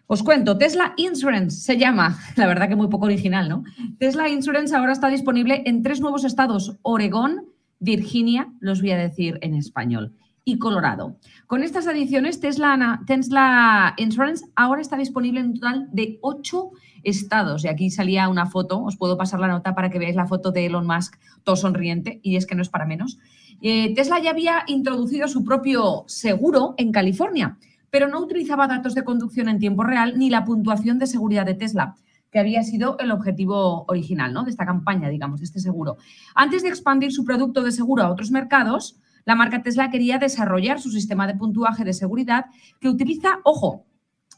[0.07, 3.65] Os cuento, Tesla Insurance se llama, la verdad que muy poco original, ¿no?
[3.99, 7.47] Tesla Insurance ahora está disponible en tres nuevos estados, Oregón,
[7.81, 10.15] Virginia, los voy a decir en español,
[10.49, 11.19] y Colorado.
[11.47, 16.71] Con estas adiciones, Tesla, Insurance ahora está disponible en un total de ocho
[17.05, 17.67] estados.
[17.67, 20.51] Y aquí salía una foto, os puedo pasar la nota para que veáis la foto
[20.51, 23.19] de Elon Musk, todo sonriente, y es que no es para menos.
[23.61, 27.59] Eh, Tesla ya había introducido su propio seguro en California,
[27.91, 31.55] pero no utilizaba datos de conducción en tiempo real ni la puntuación de seguridad de
[31.55, 31.95] Tesla
[32.31, 34.45] que había sido el objetivo original ¿no?
[34.45, 35.97] de esta campaña, digamos, de este seguro.
[36.35, 40.81] Antes de expandir su producto de seguro a otros mercados, la marca Tesla quería desarrollar
[40.81, 42.47] su sistema de puntuaje de seguridad
[42.81, 43.87] que utiliza, ojo,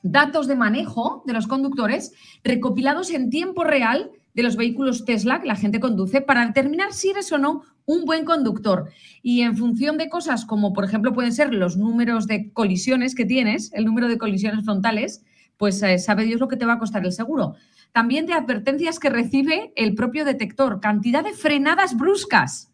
[0.03, 2.13] datos de manejo de los conductores
[2.43, 7.11] recopilados en tiempo real de los vehículos Tesla que la gente conduce para determinar si
[7.11, 8.91] eres o no un buen conductor.
[9.23, 13.25] Y en función de cosas como, por ejemplo, pueden ser los números de colisiones que
[13.25, 15.25] tienes, el número de colisiones frontales,
[15.57, 17.55] pues eh, sabe Dios lo que te va a costar el seguro.
[17.93, 22.70] También de advertencias que recibe el propio detector, cantidad de frenadas bruscas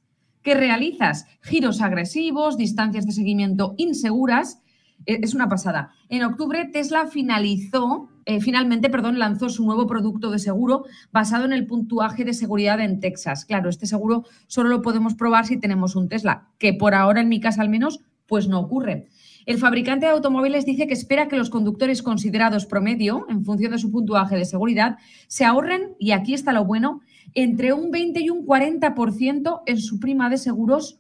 [0.47, 4.63] que realizas, giros agresivos, distancias de seguimiento inseguras.
[5.05, 5.91] E, es una pasada.
[6.09, 11.53] En octubre, Tesla finalizó, eh, finalmente, perdón, lanzó su nuevo producto de seguro basado en
[11.53, 13.45] el puntuaje de seguridad en Texas.
[13.45, 17.29] Claro, este seguro solo lo podemos probar si tenemos un Tesla, que por ahora, en
[17.29, 19.09] mi casa al menos, pues no ocurre.
[19.47, 23.79] El fabricante de automóviles dice que espera que los conductores considerados promedio, en función de
[23.79, 27.01] su puntuaje de seguridad, se ahorren, y aquí está lo bueno,
[27.35, 30.99] entre un 20 y un 40% en su prima de seguros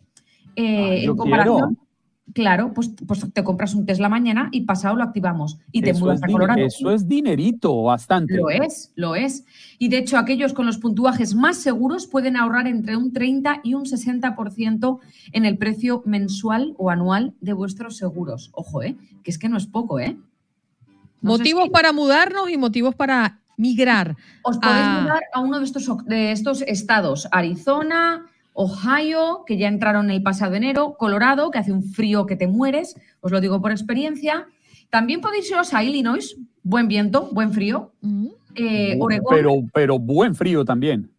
[0.56, 1.78] eh, en comparación.
[2.34, 6.22] Claro, pues, pues, te compras un Tesla mañana y pasado lo activamos y te mudas
[6.22, 6.60] a Colorado.
[6.60, 8.36] Eso es dinerito, bastante.
[8.36, 9.46] Lo es, lo es.
[9.78, 13.72] Y de hecho, aquellos con los puntuajes más seguros pueden ahorrar entre un 30 y
[13.72, 14.98] un 60%
[15.32, 18.50] en el precio mensual o anual de vuestros seguros.
[18.52, 18.96] Ojo, ¿eh?
[19.22, 20.18] Que es que no es poco, ¿eh?
[21.22, 24.16] motivos para mudarnos y motivos para migrar.
[24.42, 30.10] Os podéis mudar a uno de estos, de estos estados, Arizona, Ohio, que ya entraron
[30.10, 33.70] el pasado enero, Colorado, que hace un frío que te mueres, os lo digo por
[33.70, 34.46] experiencia.
[34.88, 37.92] También podéis iros a Illinois, buen viento, buen frío.
[38.54, 39.36] Eh, Oregón.
[39.36, 41.10] Pero, pero buen frío también.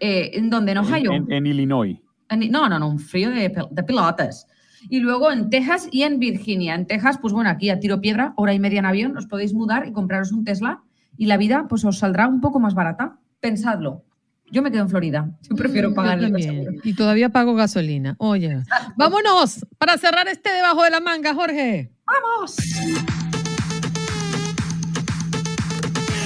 [0.00, 0.72] Eh, ¿En dónde?
[0.72, 1.10] ¿En Ohio?
[1.12, 1.98] En, Illinois.
[2.30, 4.46] no, no, no, un frío de, de pilotas.
[4.88, 6.74] Y luego en Texas y en Virginia.
[6.74, 9.52] En Texas, pues bueno, aquí a tiro piedra, hora y media en avión, os podéis
[9.52, 10.82] mudar y compraros un Tesla
[11.18, 13.18] y la vida pues os saldrá un poco más barata.
[13.40, 14.04] Pensadlo.
[14.50, 15.28] Yo me quedo en Florida.
[15.42, 18.14] Yo prefiero mm, pagar el Y todavía pago gasolina.
[18.18, 18.62] Oye,
[18.96, 21.92] vámonos para cerrar este debajo de la manga, Jorge.
[22.06, 22.56] ¡Vamos!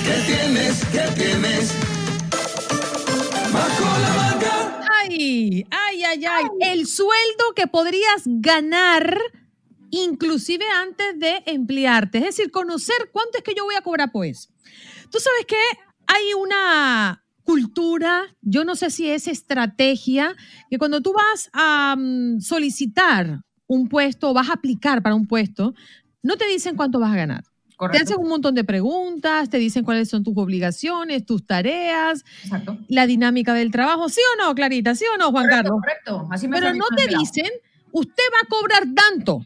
[0.04, 0.84] ¿Qué tienes?
[0.92, 1.74] ¿Qué tienes?
[3.52, 4.80] Bajo la manga.
[5.00, 6.44] Ay, ay, ay, ay.
[6.60, 9.18] El sueldo que podrías ganar
[9.90, 12.18] inclusive antes de emplearte.
[12.18, 14.51] Es decir, conocer cuánto es que yo voy a cobrar, pues.
[15.12, 15.56] Tú sabes que
[16.06, 20.34] hay una cultura, yo no sé si es estrategia,
[20.70, 25.74] que cuando tú vas a mm, solicitar un puesto, vas a aplicar para un puesto,
[26.22, 27.44] no te dicen cuánto vas a ganar.
[27.90, 32.24] Te hacen un montón de preguntas, te dicen cuáles son tus obligaciones, tus tareas,
[32.88, 34.08] la dinámica del trabajo.
[34.08, 34.94] ¿Sí o no, Clarita?
[34.94, 35.80] ¿Sí o no, Juan Carlos?
[35.80, 37.50] Correcto, Pero no te dicen,
[37.90, 39.44] usted va a cobrar tanto.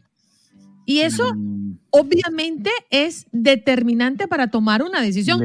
[0.87, 1.79] Y eso mm.
[1.91, 5.41] obviamente es determinante para tomar una decisión.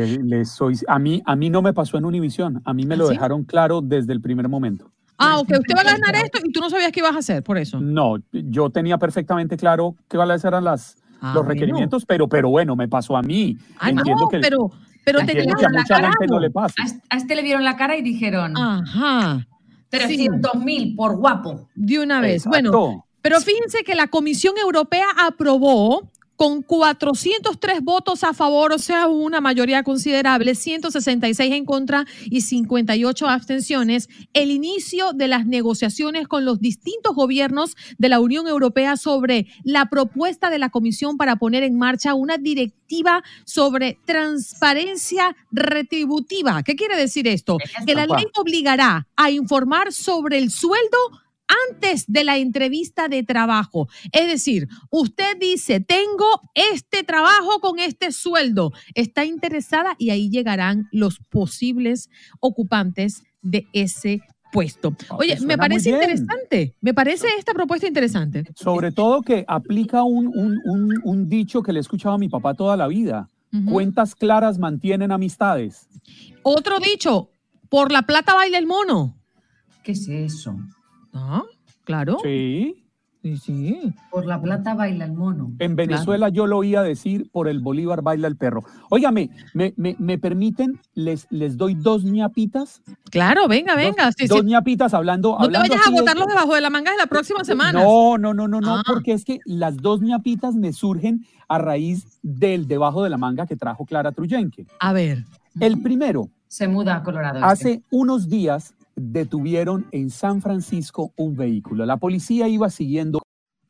[0.47, 3.11] soy, a, mí, a mí no me pasó en Univisión, a mí me lo ¿Ah,
[3.11, 4.93] dejaron claro desde el primer momento.
[5.19, 7.43] Ah, ok, usted va a ganar esto y tú no sabías qué ibas a hacer,
[7.43, 7.81] por eso.
[7.81, 12.87] No, yo tenía perfectamente claro cuáles eran las, ah, los requerimientos, pero, pero bueno, me
[12.87, 13.59] pasó a mí.
[13.81, 14.71] Ah, Entiendo no, que, pero,
[15.05, 16.75] pero te que a mucha gente no le pasa.
[17.11, 19.45] A este le vieron la cara y dijeron, ajá.
[19.89, 21.69] 300 mil por guapo.
[21.75, 22.45] De una vez.
[22.47, 29.07] Bueno, pero fíjense que la Comisión Europea aprobó con 403 votos a favor, o sea,
[29.07, 36.45] una mayoría considerable, 166 en contra y 58 abstenciones, el inicio de las negociaciones con
[36.45, 41.63] los distintos gobiernos de la Unión Europea sobre la propuesta de la Comisión para poner
[41.63, 46.65] en marcha una directiva sobre transparencia retributiva.
[46.65, 47.59] ¿Qué quiere decir esto?
[47.87, 50.99] Que la ley obligará a informar sobre el sueldo
[51.71, 53.88] antes de la entrevista de trabajo.
[54.13, 60.88] Es decir, usted dice, tengo este trabajo con este sueldo, está interesada y ahí llegarán
[60.93, 64.23] los posibles ocupantes de ese
[64.53, 64.95] puesto.
[65.11, 68.45] Oye, me parece interesante, me parece esta propuesta interesante.
[68.55, 70.31] Sobre todo que aplica un,
[71.05, 73.29] un, dicho que le he escuchado a mi papá toda la vida.
[73.69, 75.87] Cuentas claras mantienen amistades.
[76.43, 77.29] Otro dicho,
[77.69, 79.15] por la plata baila el mono.
[79.83, 80.57] ¿Qué es eso?
[81.13, 81.42] Ah,
[81.85, 82.19] claro.
[82.23, 82.79] Sí.
[83.23, 83.94] Sí, sí.
[84.10, 85.52] Por la plata baila el mono.
[85.60, 88.65] En Venezuela yo lo oía decir, por el Bolívar baila el perro.
[88.90, 90.81] Óigame, ¿me, me, me permiten?
[90.94, 92.83] Les, les doy dos ñapitas.
[93.13, 94.06] Claro, venga, venga.
[94.06, 94.46] Dos, Sí, dos sí.
[94.46, 95.37] ñapitas hablando.
[95.38, 97.81] No te vayas a así de- botarlos debajo de la manga de la próxima semana.
[97.85, 98.83] No, no, no, no, no, Ah.
[98.85, 103.46] porque es que las dos ñapitas me surgen a raíz del debajo de la manga
[103.46, 104.67] que trajo Clara Truyenque.
[104.81, 105.25] A ver.
[105.60, 107.37] El primero, Se muda a Colorado.
[107.38, 107.46] este.
[107.46, 108.75] hace unos días
[109.11, 111.85] detuvieron en San Francisco un vehículo.
[111.87, 113.21] La policía iba siguiendo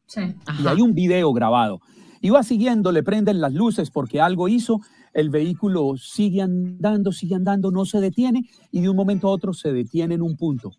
[0.06, 0.20] Sí.
[0.62, 1.80] y hay un video grabado.
[2.20, 4.80] Iba siguiendo, le prenden las luces porque algo hizo,
[5.12, 9.52] el vehículo sigue andando, sigue andando, no se detiene y de un momento a otro
[9.54, 10.72] se detiene en un punto.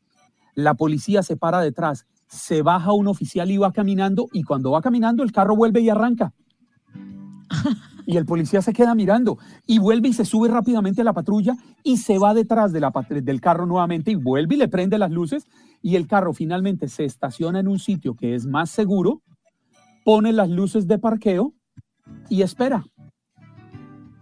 [0.55, 4.81] La policía se para detrás, se baja un oficial y va caminando y cuando va
[4.81, 6.33] caminando el carro vuelve y arranca.
[8.05, 11.55] Y el policía se queda mirando y vuelve y se sube rápidamente a la patrulla
[11.83, 14.97] y se va detrás de la pat- del carro nuevamente y vuelve y le prende
[14.97, 15.45] las luces
[15.81, 19.21] y el carro finalmente se estaciona en un sitio que es más seguro,
[20.03, 21.53] pone las luces de parqueo
[22.29, 22.85] y espera.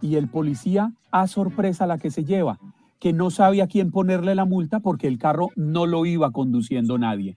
[0.00, 2.58] Y el policía, a sorpresa la que se lleva,
[3.00, 6.98] que no sabe a quién ponerle la multa porque el carro no lo iba conduciendo
[6.98, 7.36] nadie.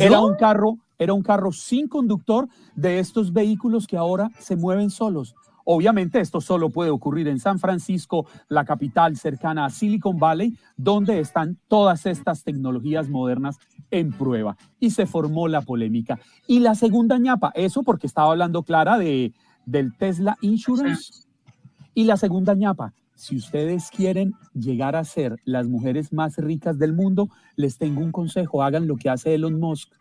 [0.00, 4.90] Era un carro, era un carro sin conductor de estos vehículos que ahora se mueven
[4.90, 5.34] solos.
[5.70, 11.20] Obviamente esto solo puede ocurrir en San Francisco, la capital cercana a Silicon Valley, donde
[11.20, 13.58] están todas estas tecnologías modernas
[13.90, 14.56] en prueba.
[14.80, 16.18] Y se formó la polémica.
[16.46, 19.34] Y la segunda ñapa, eso porque estaba hablando Clara de,
[19.66, 21.26] del Tesla Insurance.
[21.92, 26.94] Y la segunda ñapa, si ustedes quieren llegar a ser las mujeres más ricas del
[26.94, 29.92] mundo, les tengo un consejo, hagan lo que hace Elon Musk.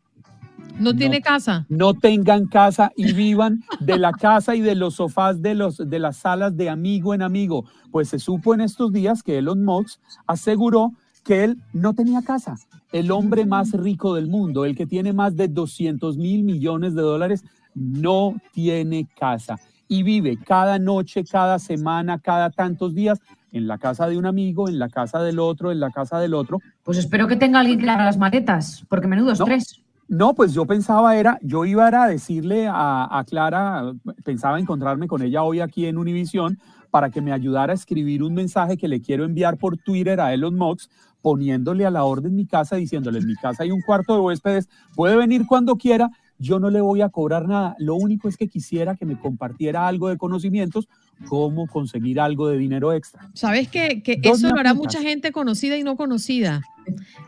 [0.80, 1.66] No tiene casa.
[1.70, 6.00] No tengan casa y vivan de la casa y de los sofás de, los, de
[6.00, 7.66] las salas de amigo en amigo.
[7.92, 10.94] Pues se supo en estos días que Elon Musk aseguró
[11.24, 12.58] que él no tenía casa.
[12.92, 17.02] El hombre más rico del mundo, el que tiene más de 200 mil millones de
[17.02, 17.44] dólares,
[17.74, 23.20] no tiene casa y vive cada noche, cada semana, cada tantos días
[23.52, 26.34] en la casa de un amigo, en la casa del otro, en la casa del
[26.34, 26.60] otro.
[26.84, 29.80] Pues espero que tenga alguien que le haga las maletas, porque menudo estrés.
[29.80, 29.87] No,
[30.36, 33.94] pues yo pensaba era, yo iba a decirle a, a Clara,
[34.24, 38.34] pensaba encontrarme con ella hoy aquí en Univisión para que me ayudara a escribir un
[38.34, 40.90] mensaje que le quiero enviar por Twitter a Elon Musk,
[41.22, 44.70] poniéndole a la orden mi casa, diciéndole, en mi casa hay un cuarto de huéspedes,
[44.96, 46.10] puede venir cuando quiera,
[46.40, 49.88] yo no le voy a cobrar nada, lo único es que quisiera que me compartiera
[49.88, 50.88] algo de conocimientos,
[51.28, 53.30] cómo conseguir algo de dinero extra.
[53.34, 56.62] ¿Sabes que, eso lo hará mucha gente conocida y no conocida?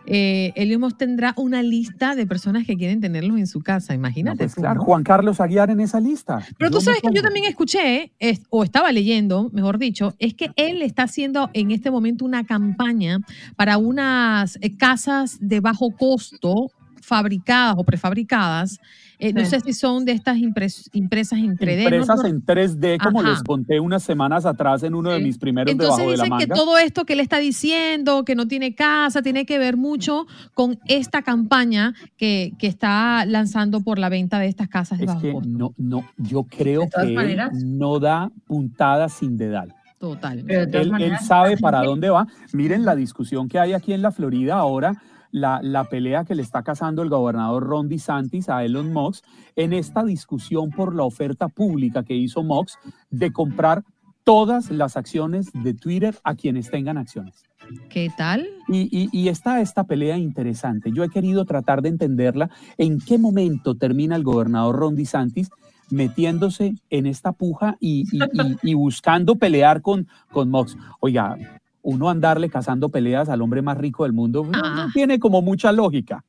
[0.05, 4.37] Eh, Elon Musk tendrá una lista de personas que quieren tenerlos en su casa, imagínate.
[4.45, 4.85] Pues tú, claro, ¿no?
[4.85, 6.39] Juan Carlos Aguiar en esa lista.
[6.57, 10.33] Pero Yo tú sabes que yo también escuché, es- o estaba leyendo, mejor dicho, es
[10.33, 13.19] que él está haciendo en este momento una campaña
[13.55, 16.71] para unas eh, casas de bajo costo
[17.01, 18.79] fabricadas o prefabricadas.
[19.21, 19.47] Eh, No Sí.
[19.47, 21.75] sé si son de estas impres- impresas en 3D.
[21.83, 21.89] ¿no?
[21.89, 23.31] Empresas No- en 3D, como Ajá.
[23.31, 26.29] les conté unas semanas atrás en uno de mis primeros Entonces debajo de la dicen
[26.29, 26.45] manga.
[26.45, 30.25] que todo esto que él está diciendo, que no tiene casa, tiene que ver mucho
[30.53, 35.07] con esta campaña que, que está lanzando por la venta de estas casas de es
[35.09, 35.49] bajo que costo.
[35.49, 37.51] no, no, yo creo que él maneras.
[37.61, 39.75] no da puntadas sin dedal.
[39.99, 40.43] Total.
[40.47, 42.25] Pero de todas Él, él maneras, sabe la para dónde va.
[42.53, 44.93] Miren la discusión que hay aquí en la Florida ahora,
[45.31, 49.23] la, la pelea que le está casando el gobernador Ron DeSantis a Elon Musk
[49.55, 53.83] en esta discusión por la oferta pública que hizo Musk de comprar
[54.23, 57.43] todas las acciones de Twitter a quienes tengan acciones.
[57.89, 58.47] ¿Qué tal?
[58.67, 60.91] Y, y- y está esta pelea interesante.
[60.91, 62.49] Yo he querido tratar de entenderla.
[62.77, 65.49] ¿En qué momento termina el gobernador Ron DeSantis
[65.91, 70.77] metiéndose en esta puja y, y- y- y buscando pelear con, con Mox?
[70.99, 71.35] Oiga,
[71.81, 74.89] uno andarle cazando peleas al hombre más rico del mundo no- no Ah.
[74.93, 76.23] tiene como mucha lógica.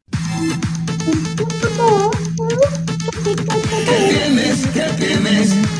[3.86, 4.66] ¿Qué tienes?
[4.68, 5.80] ¿Qué tienes?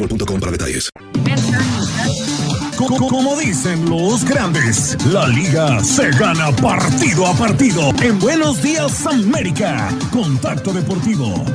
[0.07, 0.89] boostmobile.com para detalles.
[2.77, 7.91] Co- Como dicen los grandes, la liga se gana partido a partido.
[8.01, 11.45] En Buenos Días América, Contacto Deportivo.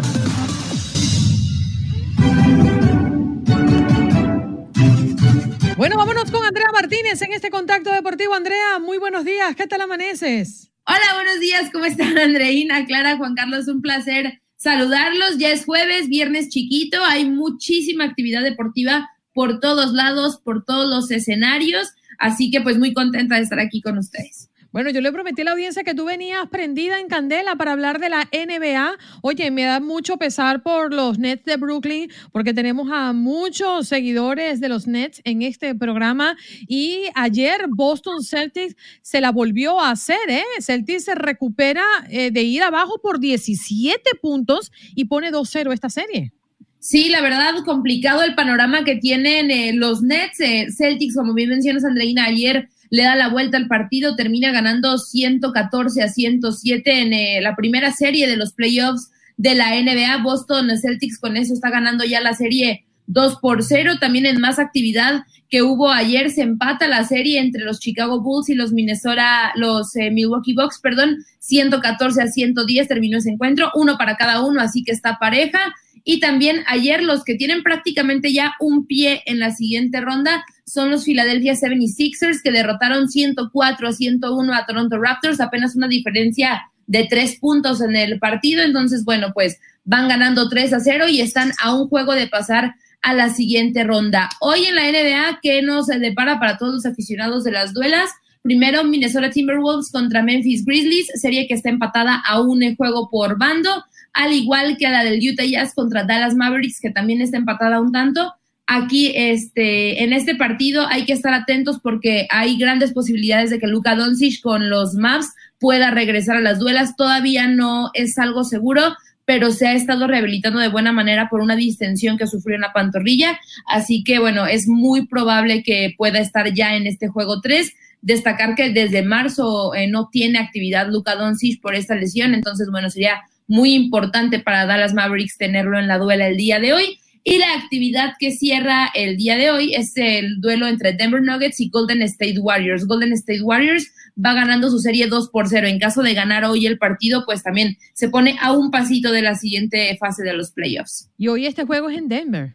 [5.77, 8.35] Bueno, vámonos con Andrea Martínez en este contacto deportivo.
[8.35, 9.55] Andrea, muy buenos días.
[9.57, 10.71] ¿Qué tal amaneces?
[10.87, 11.71] Hola, buenos días.
[11.73, 13.69] ¿Cómo están, Andreina, Clara, Juan Carlos?
[13.69, 15.39] Un placer saludarlos.
[15.39, 16.99] Ya es jueves, viernes chiquito.
[17.05, 21.91] Hay muchísima actividad deportiva por todos lados, por todos los escenarios.
[22.19, 24.46] Así que pues muy contenta de estar aquí con ustedes.
[24.77, 27.99] Bueno, yo le prometí a la audiencia que tú venías prendida en candela para hablar
[27.99, 28.99] de la NBA.
[29.23, 34.61] Oye, me da mucho pesar por los Nets de Brooklyn, porque tenemos a muchos seguidores
[34.61, 36.37] de los Nets en este programa.
[36.69, 40.45] Y ayer Boston Celtics se la volvió a hacer, ¿eh?
[40.61, 46.35] Celtics se recupera eh, de ir abajo por 17 puntos y pone 2-0 esta serie.
[46.81, 50.39] Sí, la verdad, complicado el panorama que tienen eh, los Nets.
[50.41, 54.99] Eh, Celtics, como bien mencionas, Andreina, ayer le da la vuelta al partido, termina ganando
[54.99, 60.23] 114 a 107 en eh, la primera serie de los playoffs de la NBA.
[60.23, 63.95] Boston Celtics con eso está ganando ya la serie 2 por 0.
[64.01, 68.49] También en más actividad que hubo ayer se empata la serie entre los Chicago Bulls
[68.49, 73.97] y los Minnesota, los eh, Milwaukee Bucks, perdón, 114 a 110 terminó ese encuentro, uno
[73.97, 75.75] para cada uno, así que está pareja.
[76.09, 80.89] Y también ayer los que tienen prácticamente ya un pie en la siguiente ronda son
[80.89, 87.09] los Philadelphia 76ers que derrotaron 104 a 101 a Toronto Raptors, apenas una diferencia de
[87.11, 88.63] tres puntos en el partido.
[88.63, 92.77] Entonces, bueno, pues van ganando 3 a 0 y están a un juego de pasar
[93.03, 94.29] a la siguiente ronda.
[94.41, 98.11] Hoy en la NBA, ¿qué nos depara para todos los aficionados de las duelas?
[98.43, 103.85] Primero, Minnesota Timberwolves contra Memphis Grizzlies, serie que está empatada a un juego por bando,
[104.17, 107.81] al igual que a la del Utah Jazz contra Dallas Mavericks, que también está empatada
[107.83, 108.33] un tanto.
[108.67, 113.67] Aquí, este, en este partido hay que estar atentos porque hay grandes posibilidades de que
[113.67, 116.97] Luka Doncic con los Mavs pueda regresar a las duelas.
[116.97, 118.97] Todavía no es algo seguro,
[119.27, 122.73] pero se ha estado rehabilitando de buena manera por una distensión que sufrió en la
[122.73, 123.39] pantorrilla.
[123.67, 127.71] Así que, bueno, es muy probable que pueda estar ya en este juego 3.
[128.01, 132.89] Destacar que desde marzo eh, no tiene actividad Luka Doncic por esta lesión, entonces, bueno,
[132.89, 136.99] sería muy importante para Dallas Mavericks tenerlo en la duela el día de hoy.
[137.29, 141.59] Y la actividad que cierra el día de hoy es el duelo entre Denver Nuggets
[141.61, 142.87] y Golden State Warriors.
[142.87, 143.91] Golden State Warriors
[144.25, 145.67] va ganando su serie 2 por 0.
[145.67, 149.23] En caso de ganar hoy el partido, pues también se pone a un pasito de
[149.23, 151.11] la siguiente fase de los playoffs.
[151.19, 152.55] Y hoy este juego es en Denver.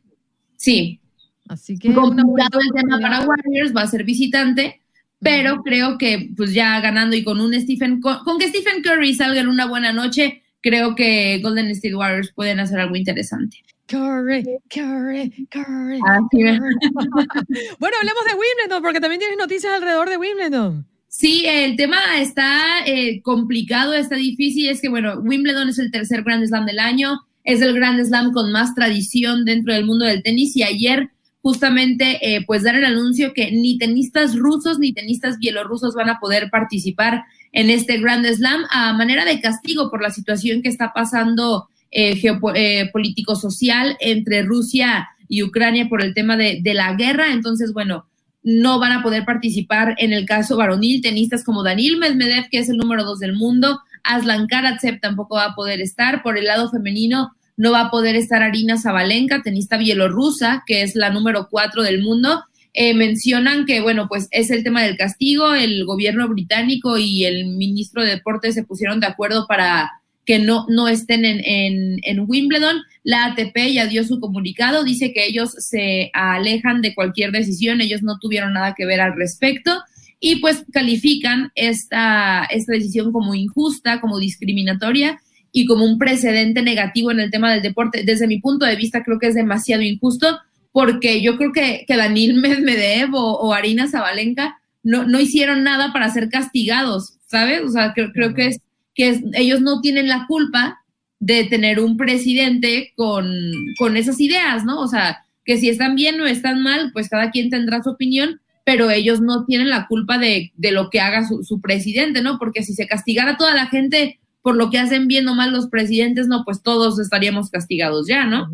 [0.55, 1.01] Sí.
[1.49, 4.79] Así que complicado el tema para Warriors, va a ser visitante,
[5.19, 9.13] pero creo que pues ya ganando y con un Stephen, con, con que Stephen Curry
[9.13, 13.57] salga en una buena noche, creo que Golden State Warriors pueden hacer algo interesante.
[13.87, 15.99] Curry, Curry, Curry.
[17.79, 20.87] Bueno, hablemos de Wimbledon, porque también tienes noticias alrededor de Wimbledon.
[21.09, 24.69] Sí, el tema está eh, complicado, está difícil.
[24.69, 28.31] Es que, bueno, Wimbledon es el tercer Grand Slam del año, es el Grand Slam
[28.31, 31.09] con más tradición dentro del mundo del tenis y ayer
[31.41, 36.19] justamente eh, pues dar el anuncio que ni tenistas rusos ni tenistas bielorrusos van a
[36.19, 40.93] poder participar en este Grand Slam a manera de castigo por la situación que está
[40.93, 47.31] pasando eh, geopolítico-social entre Rusia y Ucrania por el tema de, de la guerra.
[47.31, 48.05] Entonces, bueno,
[48.43, 52.69] no van a poder participar en el caso varonil, tenistas como Danil Medvedev, que es
[52.69, 56.69] el número dos del mundo, Aslan Karatsev tampoco va a poder estar, por el lado
[56.71, 61.83] femenino no va a poder estar Arina Zabalenka, tenista bielorrusa, que es la número cuatro
[61.83, 62.43] del mundo.
[62.73, 67.45] Eh, mencionan que, bueno, pues es el tema del castigo, el gobierno británico y el
[67.47, 69.91] ministro de Deportes se pusieron de acuerdo para
[70.25, 72.81] que no, no estén en, en, en Wimbledon.
[73.03, 78.03] La ATP ya dio su comunicado, dice que ellos se alejan de cualquier decisión, ellos
[78.03, 79.81] no tuvieron nada que ver al respecto
[80.23, 85.19] y pues califican esta, esta decisión como injusta, como discriminatoria
[85.51, 88.03] y como un precedente negativo en el tema del deporte.
[88.03, 90.39] Desde mi punto de vista creo que es demasiado injusto
[90.71, 95.93] porque yo creo que, que Daniel Medvedev o, o Arina Zabalenka no, no hicieron nada
[95.93, 97.61] para ser castigados, ¿sabes?
[97.63, 98.61] O sea, creo, creo que, es,
[98.95, 100.79] que es, ellos no tienen la culpa
[101.19, 103.31] de tener un presidente con,
[103.77, 104.79] con esas ideas, ¿no?
[104.79, 108.41] O sea, que si están bien o están mal, pues cada quien tendrá su opinión,
[108.63, 112.37] pero ellos no tienen la culpa de, de lo que haga su, su, presidente, ¿no?
[112.39, 115.51] Porque si se castigara a toda la gente por lo que hacen bien o mal
[115.51, 118.49] los presidentes, no, pues todos estaríamos castigados ya, ¿no?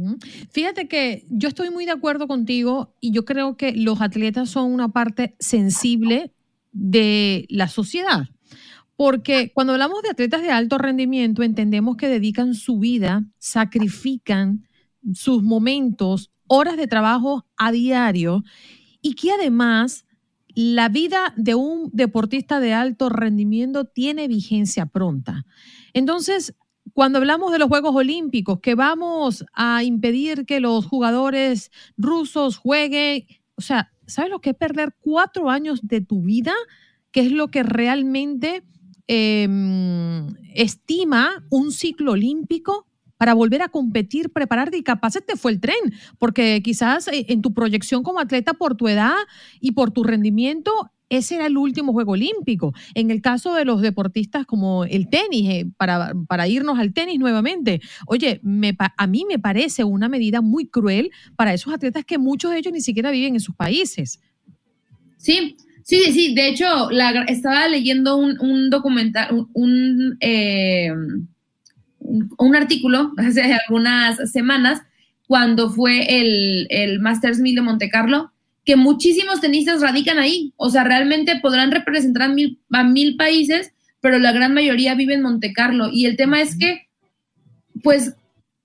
[0.52, 4.72] Fíjate que yo estoy muy de acuerdo contigo y yo creo que los atletas son
[4.74, 6.34] una parte sensible
[6.74, 8.28] de la sociedad.
[8.98, 14.68] Porque cuando hablamos de atletas de alto rendimiento, entendemos que dedican su vida, sacrifican
[15.14, 18.44] sus momentos, horas de trabajo a diario
[19.02, 20.06] y que además
[20.56, 25.46] la vida de un deportista de alto rendimiento tiene vigencia pronta.
[25.98, 26.54] Entonces,
[26.93, 33.26] cuando hablamos de los Juegos Olímpicos, que vamos a impedir que los jugadores rusos jueguen,
[33.56, 36.54] o sea, ¿sabes lo que es perder cuatro años de tu vida?
[37.10, 38.64] Que es lo que realmente
[39.08, 39.50] eh,
[40.54, 42.86] estima un ciclo olímpico
[43.18, 47.41] para volver a competir, prepararte y capaz te fue el tren, porque quizás eh, en
[47.41, 49.16] tu proyección como atleta por tu edad
[49.60, 52.74] y por tu rendimiento, ese era el último juego olímpico.
[52.93, 57.82] En el caso de los deportistas como el tenis, eh, para, irnos al tenis nuevamente,
[58.05, 62.51] oye, me, a mí me parece una medida muy cruel para esos atletas que muchos
[62.51, 64.20] de ellos ni siquiera viven en sus países.
[65.18, 66.34] Sí, sí, sí.
[66.34, 66.89] De hecho,
[67.28, 69.47] estaba leyendo un, documental,
[70.20, 70.91] eh,
[72.38, 74.82] un artículo hace algunas semanas
[75.28, 78.32] cuando fue el, el Masters 1000 de Monte Carlo,
[78.68, 80.53] que muchísimos tenistas radican ahí.
[80.57, 85.13] O sea, realmente podrán representar a mil, a mil países, pero la gran mayoría vive
[85.13, 85.89] en Monte Carlo.
[85.89, 86.89] Y el tema es que,
[87.82, 88.13] pues,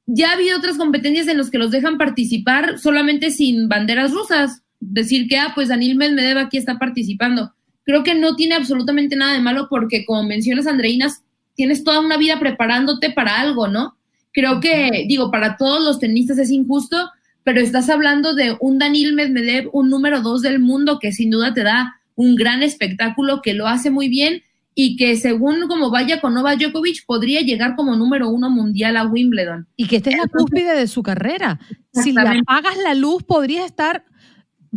[0.07, 4.63] ya ha habido otras competencias en las que los dejan participar solamente sin banderas rusas.
[4.81, 7.55] Decir que, ah, pues Daniel Medvedev aquí está participando.
[7.85, 11.23] Creo que no tiene absolutamente nada de malo porque, como mencionas, Andreinas,
[11.55, 13.97] tienes toda una vida preparándote para algo, ¿no?
[14.33, 17.09] Creo que, digo, para todos los tenistas es injusto,
[17.45, 21.55] pero estás hablando de un Daniel Medvedev, un número dos del mundo que sin duda
[21.55, 24.43] te da un gran espectáculo, que lo hace muy bien
[24.75, 29.07] y que según como vaya con Novak Djokovic podría llegar como número uno mundial a
[29.07, 29.67] Wimbledon.
[29.77, 31.61] Y que esta es la cúspide de su carrera.
[31.93, 34.05] Si le apagas la luz, podría estar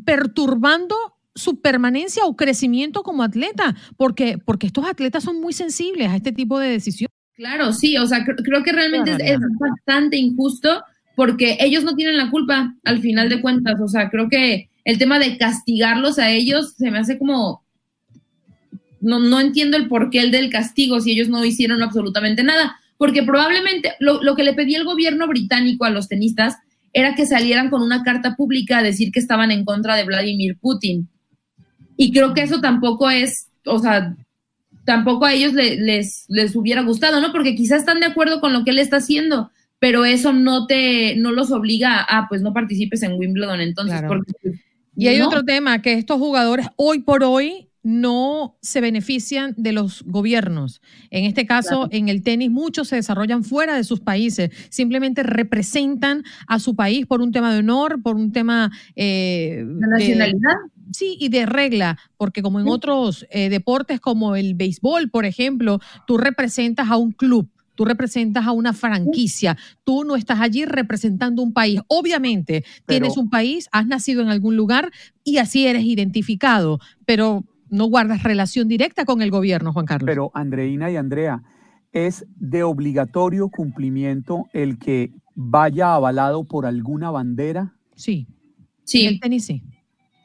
[0.03, 0.95] perturbando
[1.33, 6.31] su permanencia o crecimiento como atleta, porque, porque estos atletas son muy sensibles a este
[6.31, 7.13] tipo de decisiones.
[7.35, 10.81] Claro, sí, o sea, cr creo que realmente es, es, bastante injusto
[11.15, 14.97] porque ellos no tienen la culpa al final de cuentas, o sea, creo que el
[14.97, 17.63] tema de castigarlos a ellos se me hace como,
[19.01, 23.23] no, no entiendo el porqué el del castigo si ellos no hicieron absolutamente nada, porque
[23.23, 26.55] probablemente lo, lo que le pedía el gobierno británico a los tenistas
[26.93, 30.57] era que salieran con una carta pública a decir que estaban en contra de Vladimir
[30.57, 31.09] Putin.
[31.97, 34.15] Y creo que eso tampoco es, o sea,
[34.85, 37.33] tampoco a ellos les, les hubiera gustado, ¿no?
[37.33, 41.15] Porque quizás están de acuerdo con lo que él está haciendo, pero eso no te,
[41.15, 43.99] no los obliga a, pues no participes en Wimbledon entonces.
[43.99, 44.07] Claro.
[44.07, 44.59] Porque,
[44.95, 45.27] y hay no.
[45.27, 50.81] otro tema, que estos jugadores hoy por hoy no se benefician de los gobiernos.
[51.11, 51.89] En este caso, claro.
[51.91, 57.05] en el tenis, muchos se desarrollan fuera de sus países, simplemente representan a su país
[57.05, 58.71] por un tema de honor, por un tema...
[58.95, 60.55] Eh, ¿De nacionalidad?
[60.73, 62.71] De, sí, y de regla, porque como en sí.
[62.71, 68.45] otros eh, deportes como el béisbol, por ejemplo, tú representas a un club tú representas
[68.45, 71.79] a una franquicia, tú no estás allí representando un país.
[71.87, 74.91] Obviamente, pero, tienes un país, has nacido en algún lugar
[75.23, 80.07] y así eres identificado, pero no guardas relación directa con el gobierno, Juan Carlos.
[80.07, 81.43] Pero Andreina y Andrea,
[81.91, 87.73] es de obligatorio cumplimiento el que vaya avalado por alguna bandera.
[87.95, 88.27] Sí.
[88.83, 89.05] Sí.
[89.05, 89.63] En el tenis sí.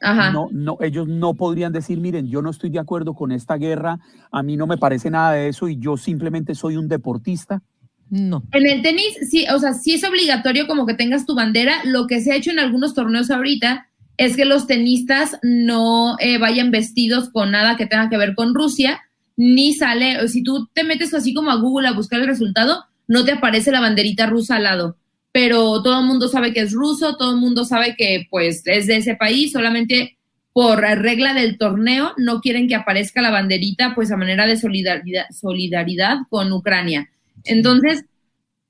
[0.01, 0.31] Ajá.
[0.31, 3.99] No, no, ellos no podrían decir, miren, yo no estoy de acuerdo con esta guerra,
[4.31, 7.61] a mí no me parece nada de eso y yo simplemente soy un deportista.
[8.09, 8.43] No.
[8.51, 11.75] En el tenis, sí, o sea, sí es obligatorio como que tengas tu bandera.
[11.85, 13.87] Lo que se ha hecho en algunos torneos ahorita
[14.17, 18.53] es que los tenistas no eh, vayan vestidos con nada que tenga que ver con
[18.53, 18.99] Rusia,
[19.37, 23.23] ni sale, si tú te metes así como a Google a buscar el resultado, no
[23.23, 24.97] te aparece la banderita rusa al lado
[25.31, 28.87] pero todo el mundo sabe que es ruso, todo el mundo sabe que pues es
[28.87, 30.17] de ese país, solamente
[30.53, 35.25] por regla del torneo no quieren que aparezca la banderita pues a manera de solidaridad,
[35.31, 37.09] solidaridad con Ucrania.
[37.45, 38.03] Entonces,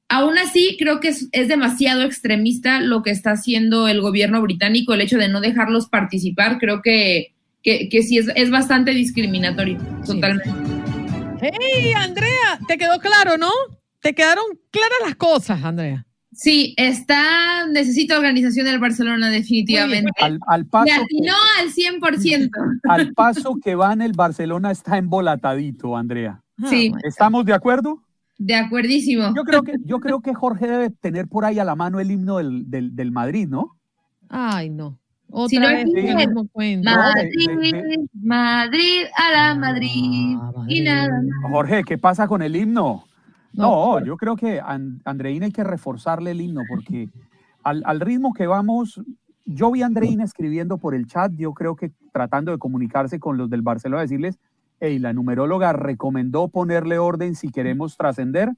[0.08, 4.94] aún así creo que es, es, demasiado extremista lo que está haciendo el gobierno británico,
[4.94, 7.34] el hecho de no dejarlos participar, creo que,
[7.64, 10.14] que, que sí es, es bastante discriminatorio, sí.
[10.14, 10.52] totalmente.
[11.42, 12.60] ¡Hey, Andrea!
[12.68, 13.52] ¿Te quedó claro, no?
[14.00, 16.06] Te quedaron claras las cosas, Andrea.
[16.42, 20.10] Sí, está, necesita organización del Barcelona definitivamente.
[20.20, 22.50] Al, al paso Me atinó al 100%.
[22.90, 26.42] Al paso que van el Barcelona está embolatadito, Andrea.
[26.68, 26.92] Sí.
[27.04, 28.02] ¿Estamos de acuerdo?
[28.40, 29.36] De acuerdísimo.
[29.36, 32.10] Yo creo que, yo creo que Jorge debe tener por ahí a la mano el
[32.10, 33.78] himno del, del, del Madrid, ¿no?
[34.28, 34.98] Ay, no.
[35.30, 36.08] Otra Si no, vez sí.
[36.08, 36.90] el mismo cuento.
[36.90, 37.50] Madrid,
[38.20, 40.38] Madrid, a la Madrid.
[40.68, 41.52] Y nada más.
[41.52, 43.06] Jorge, ¿qué pasa con el himno?
[43.54, 47.10] No, No, yo creo que a An- Andreina hay que reforzarle el himno porque
[47.64, 49.02] al, al ritmo que vamos,
[49.46, 53.38] yo vi a Andreina escribiendo por el chat, yo creo que tratando de comunicarse con
[53.38, 54.38] los del Barcelona, decirles,
[54.80, 58.50] hey, la numeróloga recomendó ponerle orden si queremos trascender,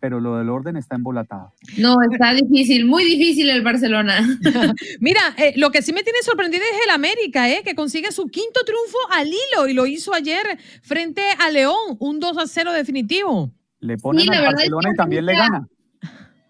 [0.00, 1.52] pero lo del orden está embolatado.
[1.78, 4.18] No, está difícil, muy difícil el Barcelona.
[5.00, 8.26] Mira, eh, lo que sí me tiene sorprendida es el América, eh, que consigue su
[8.28, 12.72] quinto triunfo al hilo y lo hizo ayer frente a León, un 2 a 0
[12.72, 13.50] definitivo.
[13.80, 15.68] Le ponen verdad es Barcelona y también le gana.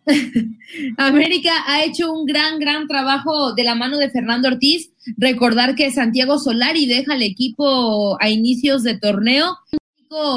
[0.96, 4.90] América ha hecho un gran, gran trabajo de la mano de Fernando Ortiz.
[5.16, 9.56] Recordar que Santiago Solari deja el equipo a inicios de torneo.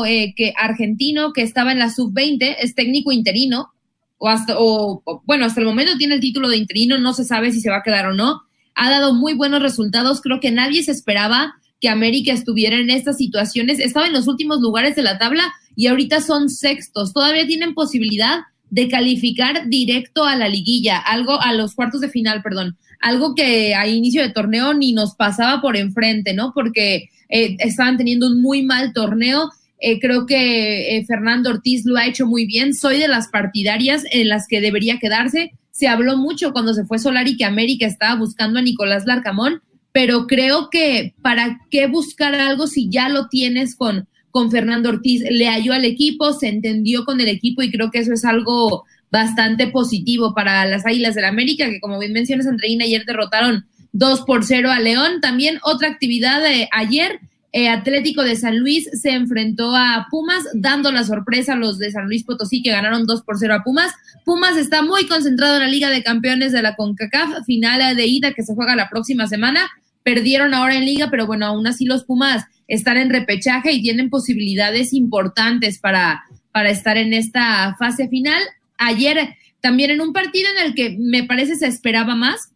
[0.06, 3.74] Eh, que, argentino que estaba en la sub-20, es técnico interino,
[4.20, 7.24] o hasta, o, o, bueno, hasta el momento tiene el título de interino, no se
[7.24, 8.44] sabe si se va a quedar o no.
[8.76, 10.22] Ha dado muy buenos resultados.
[10.22, 13.80] Creo que nadie se esperaba que América estuviera en estas situaciones.
[13.80, 17.14] Estaba en los últimos lugares de la tabla y ahorita son sextos.
[17.14, 22.42] Todavía tienen posibilidad de calificar directo a la liguilla, algo a los cuartos de final,
[22.42, 26.54] perdón, algo que a inicio de torneo ni nos pasaba por enfrente, ¿no?
[26.56, 29.52] Porque eh, estaban teniendo un muy mal torneo.
[29.80, 32.74] Eh, creo que eh, Fernando Ortiz lo ha hecho muy bien.
[32.74, 35.52] Soy de las partidarias en las que debería quedarse.
[35.70, 39.62] Se habló mucho cuando se fue Solari que América estaba buscando a Nicolás Larcamón,
[39.92, 45.24] pero creo que para qué buscar algo si ya lo tienes con, con Fernando Ortiz.
[45.30, 48.84] Le halló al equipo, se entendió con el equipo y creo que eso es algo
[49.12, 54.22] bastante positivo para las Águilas del América, que como bien mencionas, Andreina, ayer derrotaron 2
[54.22, 55.22] por 0 a León.
[55.22, 57.20] También otra actividad de ayer,
[57.52, 61.92] eh, Atlético de San Luis se enfrentó a Pumas, dando la sorpresa a los de
[61.92, 63.94] San Luis Potosí que ganaron 2 por 0 a Pumas.
[64.26, 68.34] Pumas está muy concentrado en la Liga de Campeones de la CONCACAF, final de ida
[68.34, 69.70] que se juega la próxima semana.
[70.04, 74.10] Perdieron ahora en liga, pero bueno, aún así los Pumas están en repechaje y tienen
[74.10, 78.42] posibilidades importantes para, para estar en esta fase final.
[78.78, 82.54] Ayer también en un partido en el que me parece se esperaba más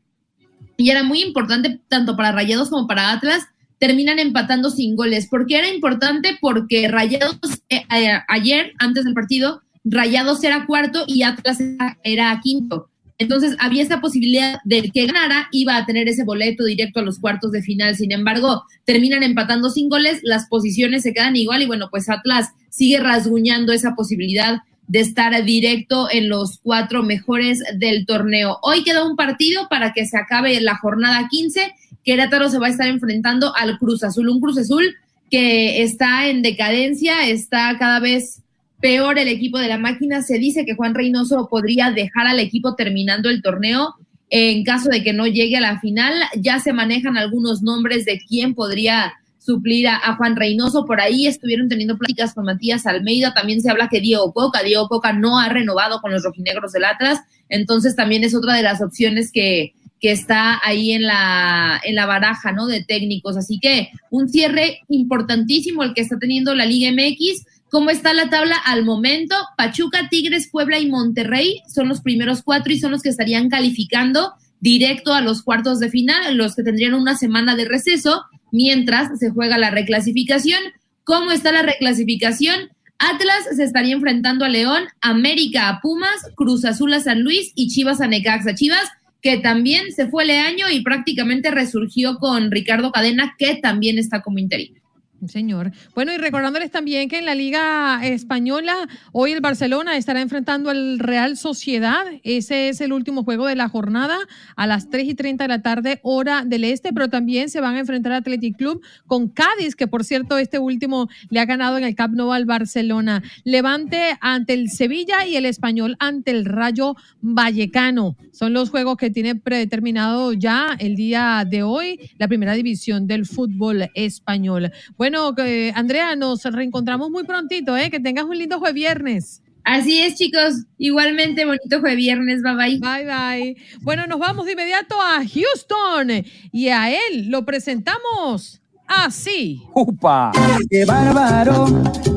[0.77, 3.47] y era muy importante tanto para Rayados como para Atlas,
[3.79, 5.27] terminan empatando sin goles.
[5.27, 6.37] ¿Por qué era importante?
[6.39, 7.39] Porque Rayados
[7.69, 12.89] eh, eh, ayer, antes del partido, Rayados era cuarto y Atlas era, era quinto.
[13.19, 17.19] Entonces había esa posibilidad de que ganara, iba a tener ese boleto directo a los
[17.19, 17.95] cuartos de final.
[17.95, 22.49] Sin embargo, terminan empatando sin goles, las posiciones se quedan igual y bueno, pues Atlas
[22.69, 28.59] sigue rasguñando esa posibilidad de estar directo en los cuatro mejores del torneo.
[28.61, 31.73] Hoy queda un partido para que se acabe la jornada 15.
[32.03, 34.95] Querétaro se va a estar enfrentando al Cruz Azul, un Cruz Azul
[35.29, 38.43] que está en decadencia, está cada vez
[38.79, 40.21] peor el equipo de la máquina.
[40.21, 43.95] Se dice que Juan Reynoso podría dejar al equipo terminando el torneo
[44.29, 46.13] en caso de que no llegue a la final.
[46.37, 50.85] Ya se manejan algunos nombres de quién podría suplir a, Juan Reynoso.
[50.85, 53.33] Por ahí estuvieron teniendo pláticas con Matías Almeida.
[53.33, 56.83] También se habla que Diego Coca, Diego Coca no ha renovado con los rojinegros del
[56.83, 57.21] Atlas.
[57.49, 62.05] Entonces también es otra de las opciones que, que está ahí en la, en la
[62.05, 62.67] baraja, ¿no?
[62.67, 63.37] De técnicos.
[63.37, 67.45] Así que un cierre importantísimo el que está teniendo la Liga MX.
[67.69, 69.35] ¿Cómo está la tabla al momento?
[69.57, 74.33] Pachuca, Tigres, Puebla y Monterrey son los primeros cuatro y son los que estarían calificando
[74.59, 79.29] directo a los cuartos de final, los que tendrían una semana de receso mientras se
[79.29, 80.59] juega la reclasificación.
[81.03, 82.69] ¿Cómo está la reclasificación?
[82.99, 87.67] Atlas se estaría enfrentando a León, América a Pumas, Cruz Azul a San Luis y
[87.67, 88.55] Chivas a Necaxa.
[88.55, 88.89] Chivas
[89.21, 94.21] que también se fue el año y prácticamente resurgió con Ricardo Cadena, que también está
[94.21, 94.76] como interino.
[95.25, 95.71] Señor.
[95.95, 98.75] Bueno, y recordándoles también que en la Liga Española,
[99.11, 102.05] hoy el Barcelona estará enfrentando al Real Sociedad.
[102.23, 104.17] Ese es el último juego de la jornada
[104.55, 107.75] a las 3 y 30 de la tarde, hora del este, pero también se van
[107.75, 111.83] a enfrentar Athletic Club con Cádiz, que por cierto, este último le ha ganado en
[111.83, 113.23] el Camp Nou al Barcelona.
[113.43, 118.15] Levante ante el Sevilla y el Español ante el Rayo Vallecano.
[118.31, 123.25] Son los juegos que tiene predeterminado ya el día de hoy la primera división del
[123.25, 124.71] fútbol español.
[124.97, 125.06] Bueno,
[125.37, 127.89] eh, Andrea, nos reencontramos muy prontito, ¿eh?
[127.89, 129.41] Que tengas un lindo jueves viernes.
[129.63, 130.65] Así es, chicos.
[130.77, 132.41] Igualmente, bonito jueves viernes.
[132.41, 132.79] Bye bye.
[132.79, 133.57] Bye bye.
[133.81, 139.61] Bueno, nos vamos de inmediato a Houston y a él lo presentamos así.
[139.73, 140.31] ¡Upa!
[140.69, 141.65] ¡Qué bárbaro!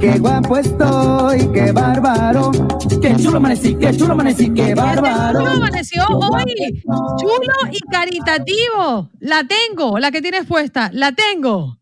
[0.00, 1.48] ¡Qué guapo estoy!
[1.52, 2.52] ¡Qué bárbaro!
[3.02, 3.74] ¡Qué chulo amanecí!
[3.74, 4.54] ¡Qué chulo amanecí!
[4.54, 5.40] ¡Qué bárbaro!
[5.40, 6.82] chulo amaneció hoy!
[6.84, 9.10] Chulo y caritativo.
[9.18, 11.79] La tengo, la que tienes puesta, la tengo.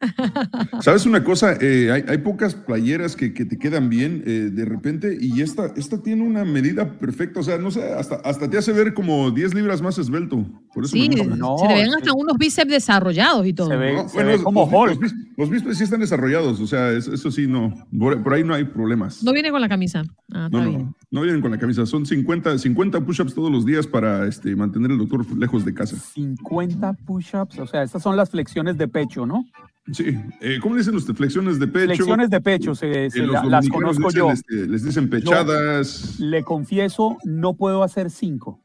[0.80, 1.56] ¿Sabes una cosa?
[1.60, 5.72] Eh, hay, hay pocas playeras que, que te quedan bien eh, de repente y esta,
[5.76, 7.40] esta tiene una medida perfecta.
[7.40, 10.44] O sea, no sé, hasta, hasta te hace ver como 10 libras más esbelto.
[10.74, 11.68] Por eso Sí, me gusta.
[11.68, 13.68] se le ven hasta unos bíceps desarrollados y todo.
[13.68, 15.02] Se ve, No, se bueno, ve como los, Hulk.
[15.02, 17.74] Los, los bíceps sí están desarrollados, o sea, eso, eso sí, no.
[17.98, 19.22] Por, por ahí no hay problemas.
[19.22, 20.02] No viene con la camisa.
[20.32, 20.78] Ah, está No, bien.
[20.82, 21.84] no, no vienen con la camisa.
[21.86, 25.96] Son 50, 50 push-ups todos los días para este, mantener al doctor lejos de casa.
[25.96, 29.44] 50 push-ups, o sea, estas son las flexiones de pecho, ¿no?
[29.92, 30.16] Sí.
[30.40, 31.14] Eh, ¿Cómo dicen usted?
[31.14, 31.86] Flexiones de pecho.
[31.94, 34.30] Flexiones de pecho, se, Eh, se los la- las conozco dicen, yo.
[34.30, 38.60] este, les dicen pechadas, Le confieso, no puedo hacer cinco.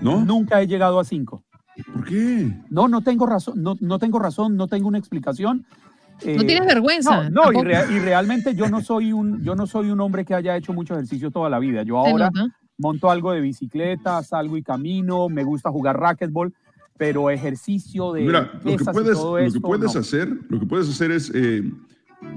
[0.00, 0.24] ¿no?
[0.24, 1.44] Nunca he llegado a cinco.
[1.92, 2.50] ¿Por qué?
[2.70, 5.66] No, no tengo razón, no, no tengo razón, no tengo una explicación.
[6.22, 7.28] Eh, No tienes vergüenza.
[7.28, 10.24] No, no y, rea- y realmente yo no soy un, yo no soy un hombre
[10.24, 11.82] que haya hecho mucho ejercicio toda la vida.
[11.82, 12.54] Yo ahora nota.
[12.78, 16.54] monto algo de bicicleta, salgo y camino, me gusta jugar racquetball,
[16.96, 20.00] pero ejercicio de Mira, lo que puedes, todo lo que puedes no.
[20.00, 21.62] hacer, lo que puedes hacer es eh,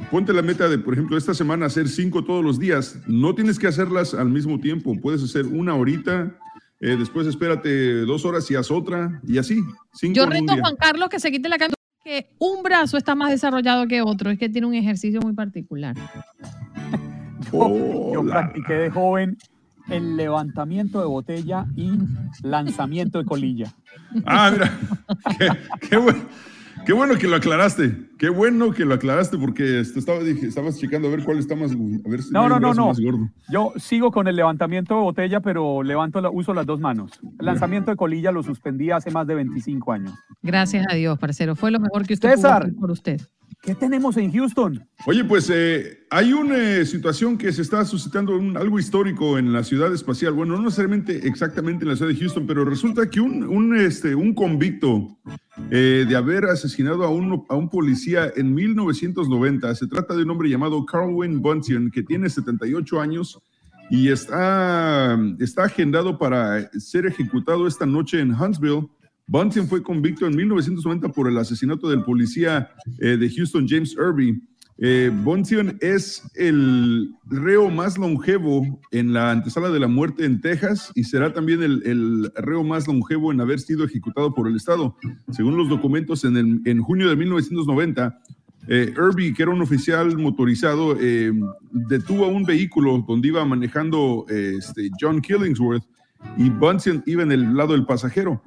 [0.10, 3.00] ponte la meta de, por ejemplo, esta semana hacer cinco todos los días.
[3.08, 4.96] No tienes que hacerlas al mismo tiempo.
[5.00, 6.36] Puedes hacer una horita,
[6.80, 9.62] eh, después espérate dos horas y haz otra y así.
[9.94, 10.58] Cinco Yo reto a.
[10.60, 11.76] Juan Carlos que se quite la camisa.
[12.04, 14.32] Que un brazo está más desarrollado que otro.
[14.32, 15.96] Es que tiene un ejercicio muy particular.
[17.52, 19.38] Oh, Yo la- practiqué de joven
[19.90, 21.92] el levantamiento de botella y
[22.44, 23.74] lanzamiento de colilla.
[24.26, 24.78] Ah, mira,
[25.38, 26.20] qué, qué bueno,
[26.86, 28.08] qué bueno que lo aclaraste.
[28.18, 31.72] Qué bueno que lo aclaraste porque estaba, dije, estabas checando a ver cuál está más,
[31.72, 32.88] a ver si No, no, no, no.
[32.88, 33.30] más gordo.
[33.50, 37.12] Yo sigo con el levantamiento de botella, pero levanto la- uso las dos manos.
[37.40, 40.14] El lanzamiento de colilla lo suspendí hace más de 25 años.
[40.42, 41.56] Gracias a Dios, parcero.
[41.56, 42.62] Fue lo mejor que usted César.
[42.62, 43.22] pudo hacer por usted.
[43.62, 44.88] ¿Qué tenemos en Houston?
[45.08, 49.64] Oye, pues eh, hay una situación que se está suscitando un- algo histórico en la
[49.64, 50.34] ciudad espacial.
[50.34, 54.16] Bueno, no necesariamente exactamente en la ciudad de Houston, pero resulta que un, un, este,
[54.16, 55.18] un convicto
[55.72, 60.30] eh, de haber asesinado a un, a un policía en 1990, se trata de un
[60.30, 63.40] hombre llamado Carlwyn Buntion, que tiene 78 años
[63.90, 68.88] y está, está agendado para ser ejecutado esta noche en Huntsville.
[69.28, 72.70] Bunting fue convicto en 1990 por el asesinato del policía
[73.00, 74.42] eh, de Houston, James Irby.
[74.80, 75.12] Eh,
[75.82, 81.34] es el reo más longevo en la antesala de la muerte en Texas y será
[81.34, 84.96] también el, reo más longevo en haber sido ejecutado por el Estado.
[85.32, 88.22] Según los documentos, en, en junio de 1990,
[88.68, 91.34] eh, Irby, que era un oficial motorizado, eh,
[91.72, 95.84] detuvo un vehículo donde iba manejando este, John Killingsworth
[96.38, 98.44] y Bunsen iba en el lado del pasajero.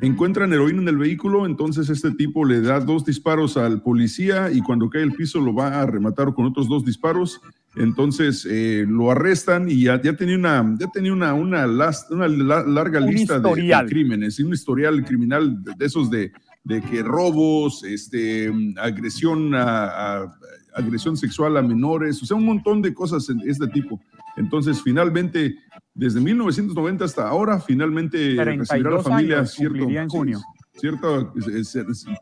[0.00, 4.60] Encuentran heroína en el vehículo, entonces este tipo le da dos disparos al policía y
[4.62, 7.40] cuando cae al piso lo va a rematar con otros dos disparos.
[7.76, 12.26] Entonces eh, lo arrestan y ya, ya tenía una, ya tenía una, una, las- una
[12.28, 13.42] la- larga Un lista de-
[13.84, 16.32] de, crímenes y un historial criminal de, de esos de,
[16.64, 19.84] de que robos, este, agresión a,
[20.22, 20.34] a-
[20.74, 24.00] agresión sexual a menores, o sea, un montón de cosas en este tipo.
[24.36, 25.56] Entonces, finalmente,
[25.94, 30.40] desde 1990 hasta ahora, finalmente recibirá la 32 familia cierto, en junio.
[30.74, 31.34] cierto,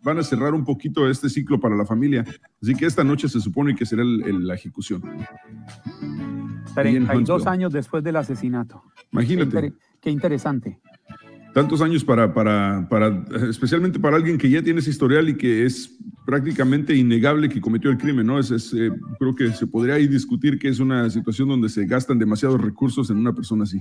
[0.02, 2.24] van a cerrar un poquito este ciclo para la familia.
[2.62, 5.02] Así que esta noche se supone que será el- el- la ejecución.
[6.76, 7.48] Ahí en 32 Huntsville.
[7.52, 8.82] años después del asesinato.
[8.94, 9.44] Qué, Imagínate.
[9.56, 10.80] inter- qué interesante.
[11.58, 15.66] Tantos años para, para, para, especialmente para alguien que ya tiene ese historial y que
[15.66, 15.92] es
[16.24, 18.38] prácticamente innegable que cometió el crimen, ¿no?
[18.38, 21.84] Es, es, eh, creo que se podría ahí discutir que es una situación donde se
[21.84, 23.80] gastan demasiados recursos en una persona así.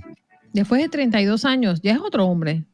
[0.52, 2.64] Después de 32 años, ya es otro hombre.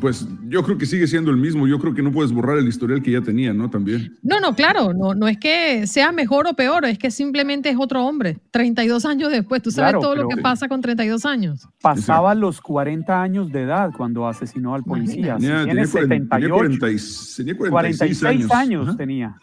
[0.00, 2.68] Pues yo creo que sigue siendo el mismo, yo creo que no puedes borrar el
[2.68, 3.68] historial que ya tenía, ¿no?
[3.70, 4.16] También.
[4.22, 7.76] No, no, claro, no, no es que sea mejor o peor, es que simplemente es
[7.78, 8.38] otro hombre.
[8.52, 11.66] 32 años después, tú sabes Claro, todo lo que pasa con 32 años.
[11.82, 15.36] Pasaba los 40 años de edad cuando asesinó al policía.
[15.38, 19.36] Si Tenía, tiene tenía 40 tenía 78, 40 y- tenía 46, 46 años Ajá, tenía.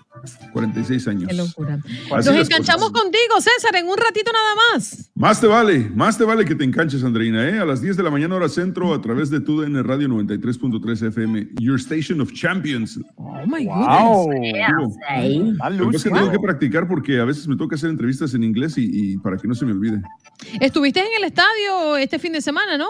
[0.53, 1.27] 46 años.
[1.27, 1.79] Qué locura.
[2.15, 3.01] Así Nos enganchamos cosas.
[3.03, 5.11] contigo, César, en un ratito nada más.
[5.15, 7.59] Más te vale, más te vale que te enganches, Andreina, ¿eh?
[7.59, 10.07] A las 10 de la mañana hora centro a través de TUDN Radio
[10.45, 12.99] 93.3 FM, Your Station of Champions.
[13.17, 14.27] Oh my ¡Wow!
[14.27, 14.97] goodness.
[15.59, 18.77] Pasa es que tengo que practicar porque a veces me toca hacer entrevistas en inglés
[18.77, 20.01] y, y para que no se me olvide.
[20.59, 22.87] Estuviste en el estadio este fin de semana, ¿no?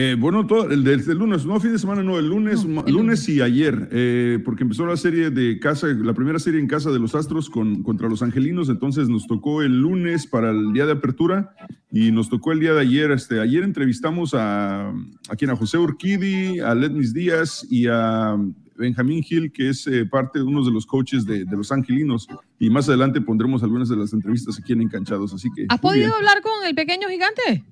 [0.00, 2.94] Eh, bueno, todo, el del lunes, no fin de semana, no, el lunes, No, el
[2.94, 6.92] lunes y ayer, eh, porque empezó la serie de casa, la primera serie en casa
[6.92, 10.86] de los Astros con, contra los Angelinos, entonces nos tocó el lunes para el día
[10.86, 11.52] de apertura
[11.90, 13.10] y nos tocó el día de ayer.
[13.10, 18.36] Este, ayer entrevistamos a, a quien, a José Urquidi, a Letnis Díaz y a
[18.76, 22.28] Benjamín Gil, que es eh, parte de uno de los coaches de, de los Angelinos,
[22.60, 25.66] y más adelante pondremos algunas de las entrevistas aquí en Encanchados, así que...
[25.68, 26.08] ¿Has muy bien.
[26.08, 27.64] podido hablar con el pequeño gigante?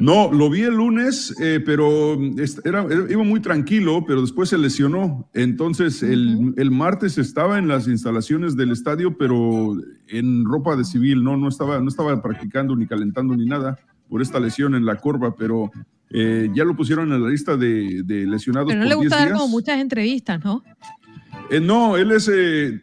[0.00, 4.48] No, lo vi el lunes, eh, pero est- era, era- iba muy tranquilo, pero después
[4.48, 5.28] se lesionó.
[5.34, 9.76] Entonces, el, el martes estaba en las instalaciones del estadio, pero
[10.08, 13.78] en ropa de civil, no, no, estaba, no estaba practicando ni calentando ni nada
[14.08, 15.70] por esta lesión en la corva, pero
[16.10, 19.10] eh, ya lo pusieron en la lista de, de lesionados Pero no le por 10
[19.10, 19.38] gusta dar días.
[19.38, 20.62] como muchas entrevistas, ¿no?
[21.50, 22.80] Eh, no, él es, eh,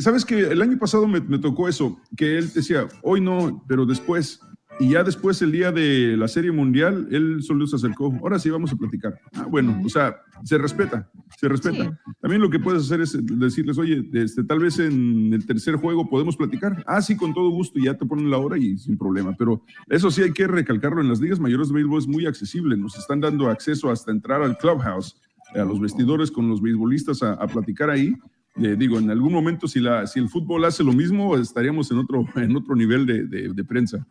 [0.00, 3.86] sabes que el año pasado me, me tocó eso, que él decía, hoy no, pero
[3.86, 4.40] después,
[4.80, 8.48] y ya después el día de la Serie Mundial, él solo se acercó, ahora sí
[8.48, 9.20] vamos a platicar.
[9.34, 12.00] Ah, bueno, o sea, se respeta, se respeta.
[12.20, 16.08] También lo que puedes hacer es decirles, oye, este, tal vez en el tercer juego
[16.08, 16.82] podemos platicar.
[16.86, 19.34] Ah, sí, con todo gusto, ya te ponen la hora y sin problema.
[19.36, 22.74] Pero eso sí hay que recalcarlo, en las ligas mayores de béisbol es muy accesible,
[22.76, 25.20] nos están dando acceso hasta entrar al clubhouse
[25.54, 28.14] a los vestidores con los beisbolistas a, a platicar ahí.
[28.56, 31.98] Eh, digo, en algún momento si, la, si el fútbol hace lo mismo, estaríamos en
[31.98, 34.04] otro, en otro nivel de, de- de prensa.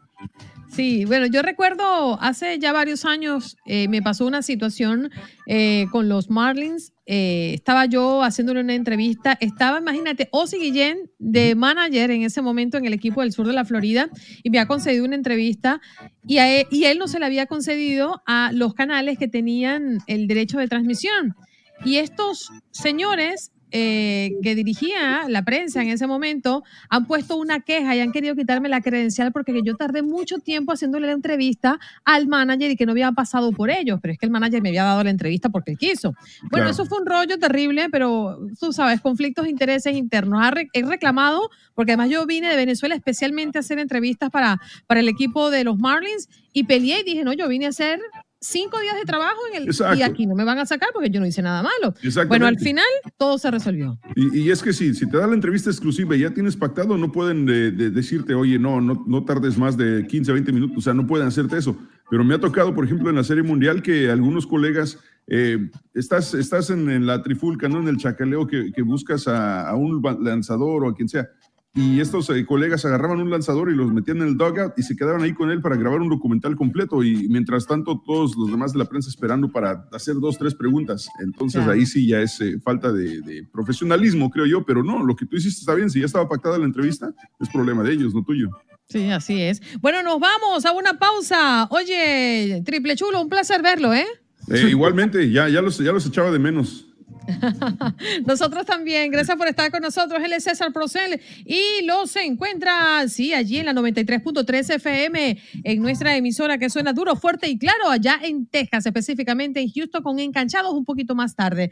[0.70, 5.10] Sí, bueno, yo recuerdo hace ya varios años eh, me pasó una situación
[5.48, 6.94] eh, con los Marlins.
[7.06, 9.38] eh, estaba yo haciéndole una entrevista.
[9.42, 13.54] Estaba, imagínate, Ozzy Guillén de manager en ese momento en el equipo del sur de
[13.54, 14.10] la Florida
[14.44, 15.82] y me ha concedido una entrevista
[16.26, 20.00] y, a él, y él no se la había concedido a los canales que tenían
[20.08, 21.36] el derecho de transmisión.
[21.84, 27.96] Y estos señores eh, que dirigía la prensa en ese momento han puesto una queja
[27.96, 32.28] y han querido quitarme la credencial porque yo tardé mucho tiempo haciéndole la entrevista al
[32.28, 34.84] manager y que no había pasado por ellos, pero es que el manager me había
[34.84, 36.14] dado la entrevista porque él quiso.
[36.50, 36.70] Bueno, Claro.
[36.72, 40.42] eso fue un rollo terrible, pero tú sabes, conflictos de intereses internos.
[40.74, 45.08] He reclamado, porque además yo vine de Venezuela especialmente a hacer entrevistas para, para el
[45.08, 48.00] equipo de los Marlins y peleé y dije, no, yo vine a hacer
[48.42, 51.20] cinco días de trabajo en el, y aquí no me van a sacar porque yo
[51.20, 51.94] no hice nada malo.
[52.30, 52.86] Bueno, al final
[53.18, 54.00] todo se resolvió.
[54.16, 56.98] Y, y es que sí, si te da la entrevista exclusiva y ya tienes pactado,
[56.98, 60.82] no pueden de- decirte, oye, no, no, no tardes más de 15, 20 minutos, o
[60.82, 61.78] sea, no pueden hacerte eso.
[62.10, 66.34] Pero me ha tocado, por ejemplo, en la Serie Mundial que algunos colegas, eh, estás,
[66.34, 67.80] estás en, en la trifulca, ¿no?
[67.82, 71.30] En el chacaleo que, que buscas a, a un lanzador o a quien sea.
[71.76, 74.96] Y estos eh, colegas agarraban un lanzador y los metían en el dugout y se
[74.96, 77.04] quedaban ahí con él para grabar un documental completo.
[77.04, 81.08] Y mientras tanto, todos los demás de la prensa esperando para hacer dos, tres preguntas.
[81.24, 81.74] Entonces Claro.
[81.74, 84.66] ahí sí ya es eh, falta de, de profesionalismo, creo yo.
[84.66, 85.90] Pero no, lo que tú hiciste está bien.
[85.92, 88.50] Si ya estaba pactada la entrevista, es problema de ellos, no tuyo.
[88.88, 89.62] Sí, así es.
[89.80, 91.68] Bueno, nos vamos a una pausa.
[91.70, 94.08] Oye, Triple Chulo, un placer verlo, ¿eh?
[94.52, 96.88] Eh, igualmente, ya, ya, los, ya los echaba de menos.
[98.26, 99.12] Nosotros también.
[99.12, 100.22] Gracias por estar con nosotros.
[100.24, 106.16] Él es César Procel y los encuentra, sí, allí en la 93.3 FM, en nuestra
[106.16, 110.74] emisora que suena duro, fuerte y claro, allá en Texas, específicamente en Houston, con Enganchados
[110.74, 111.72] un poquito más tarde.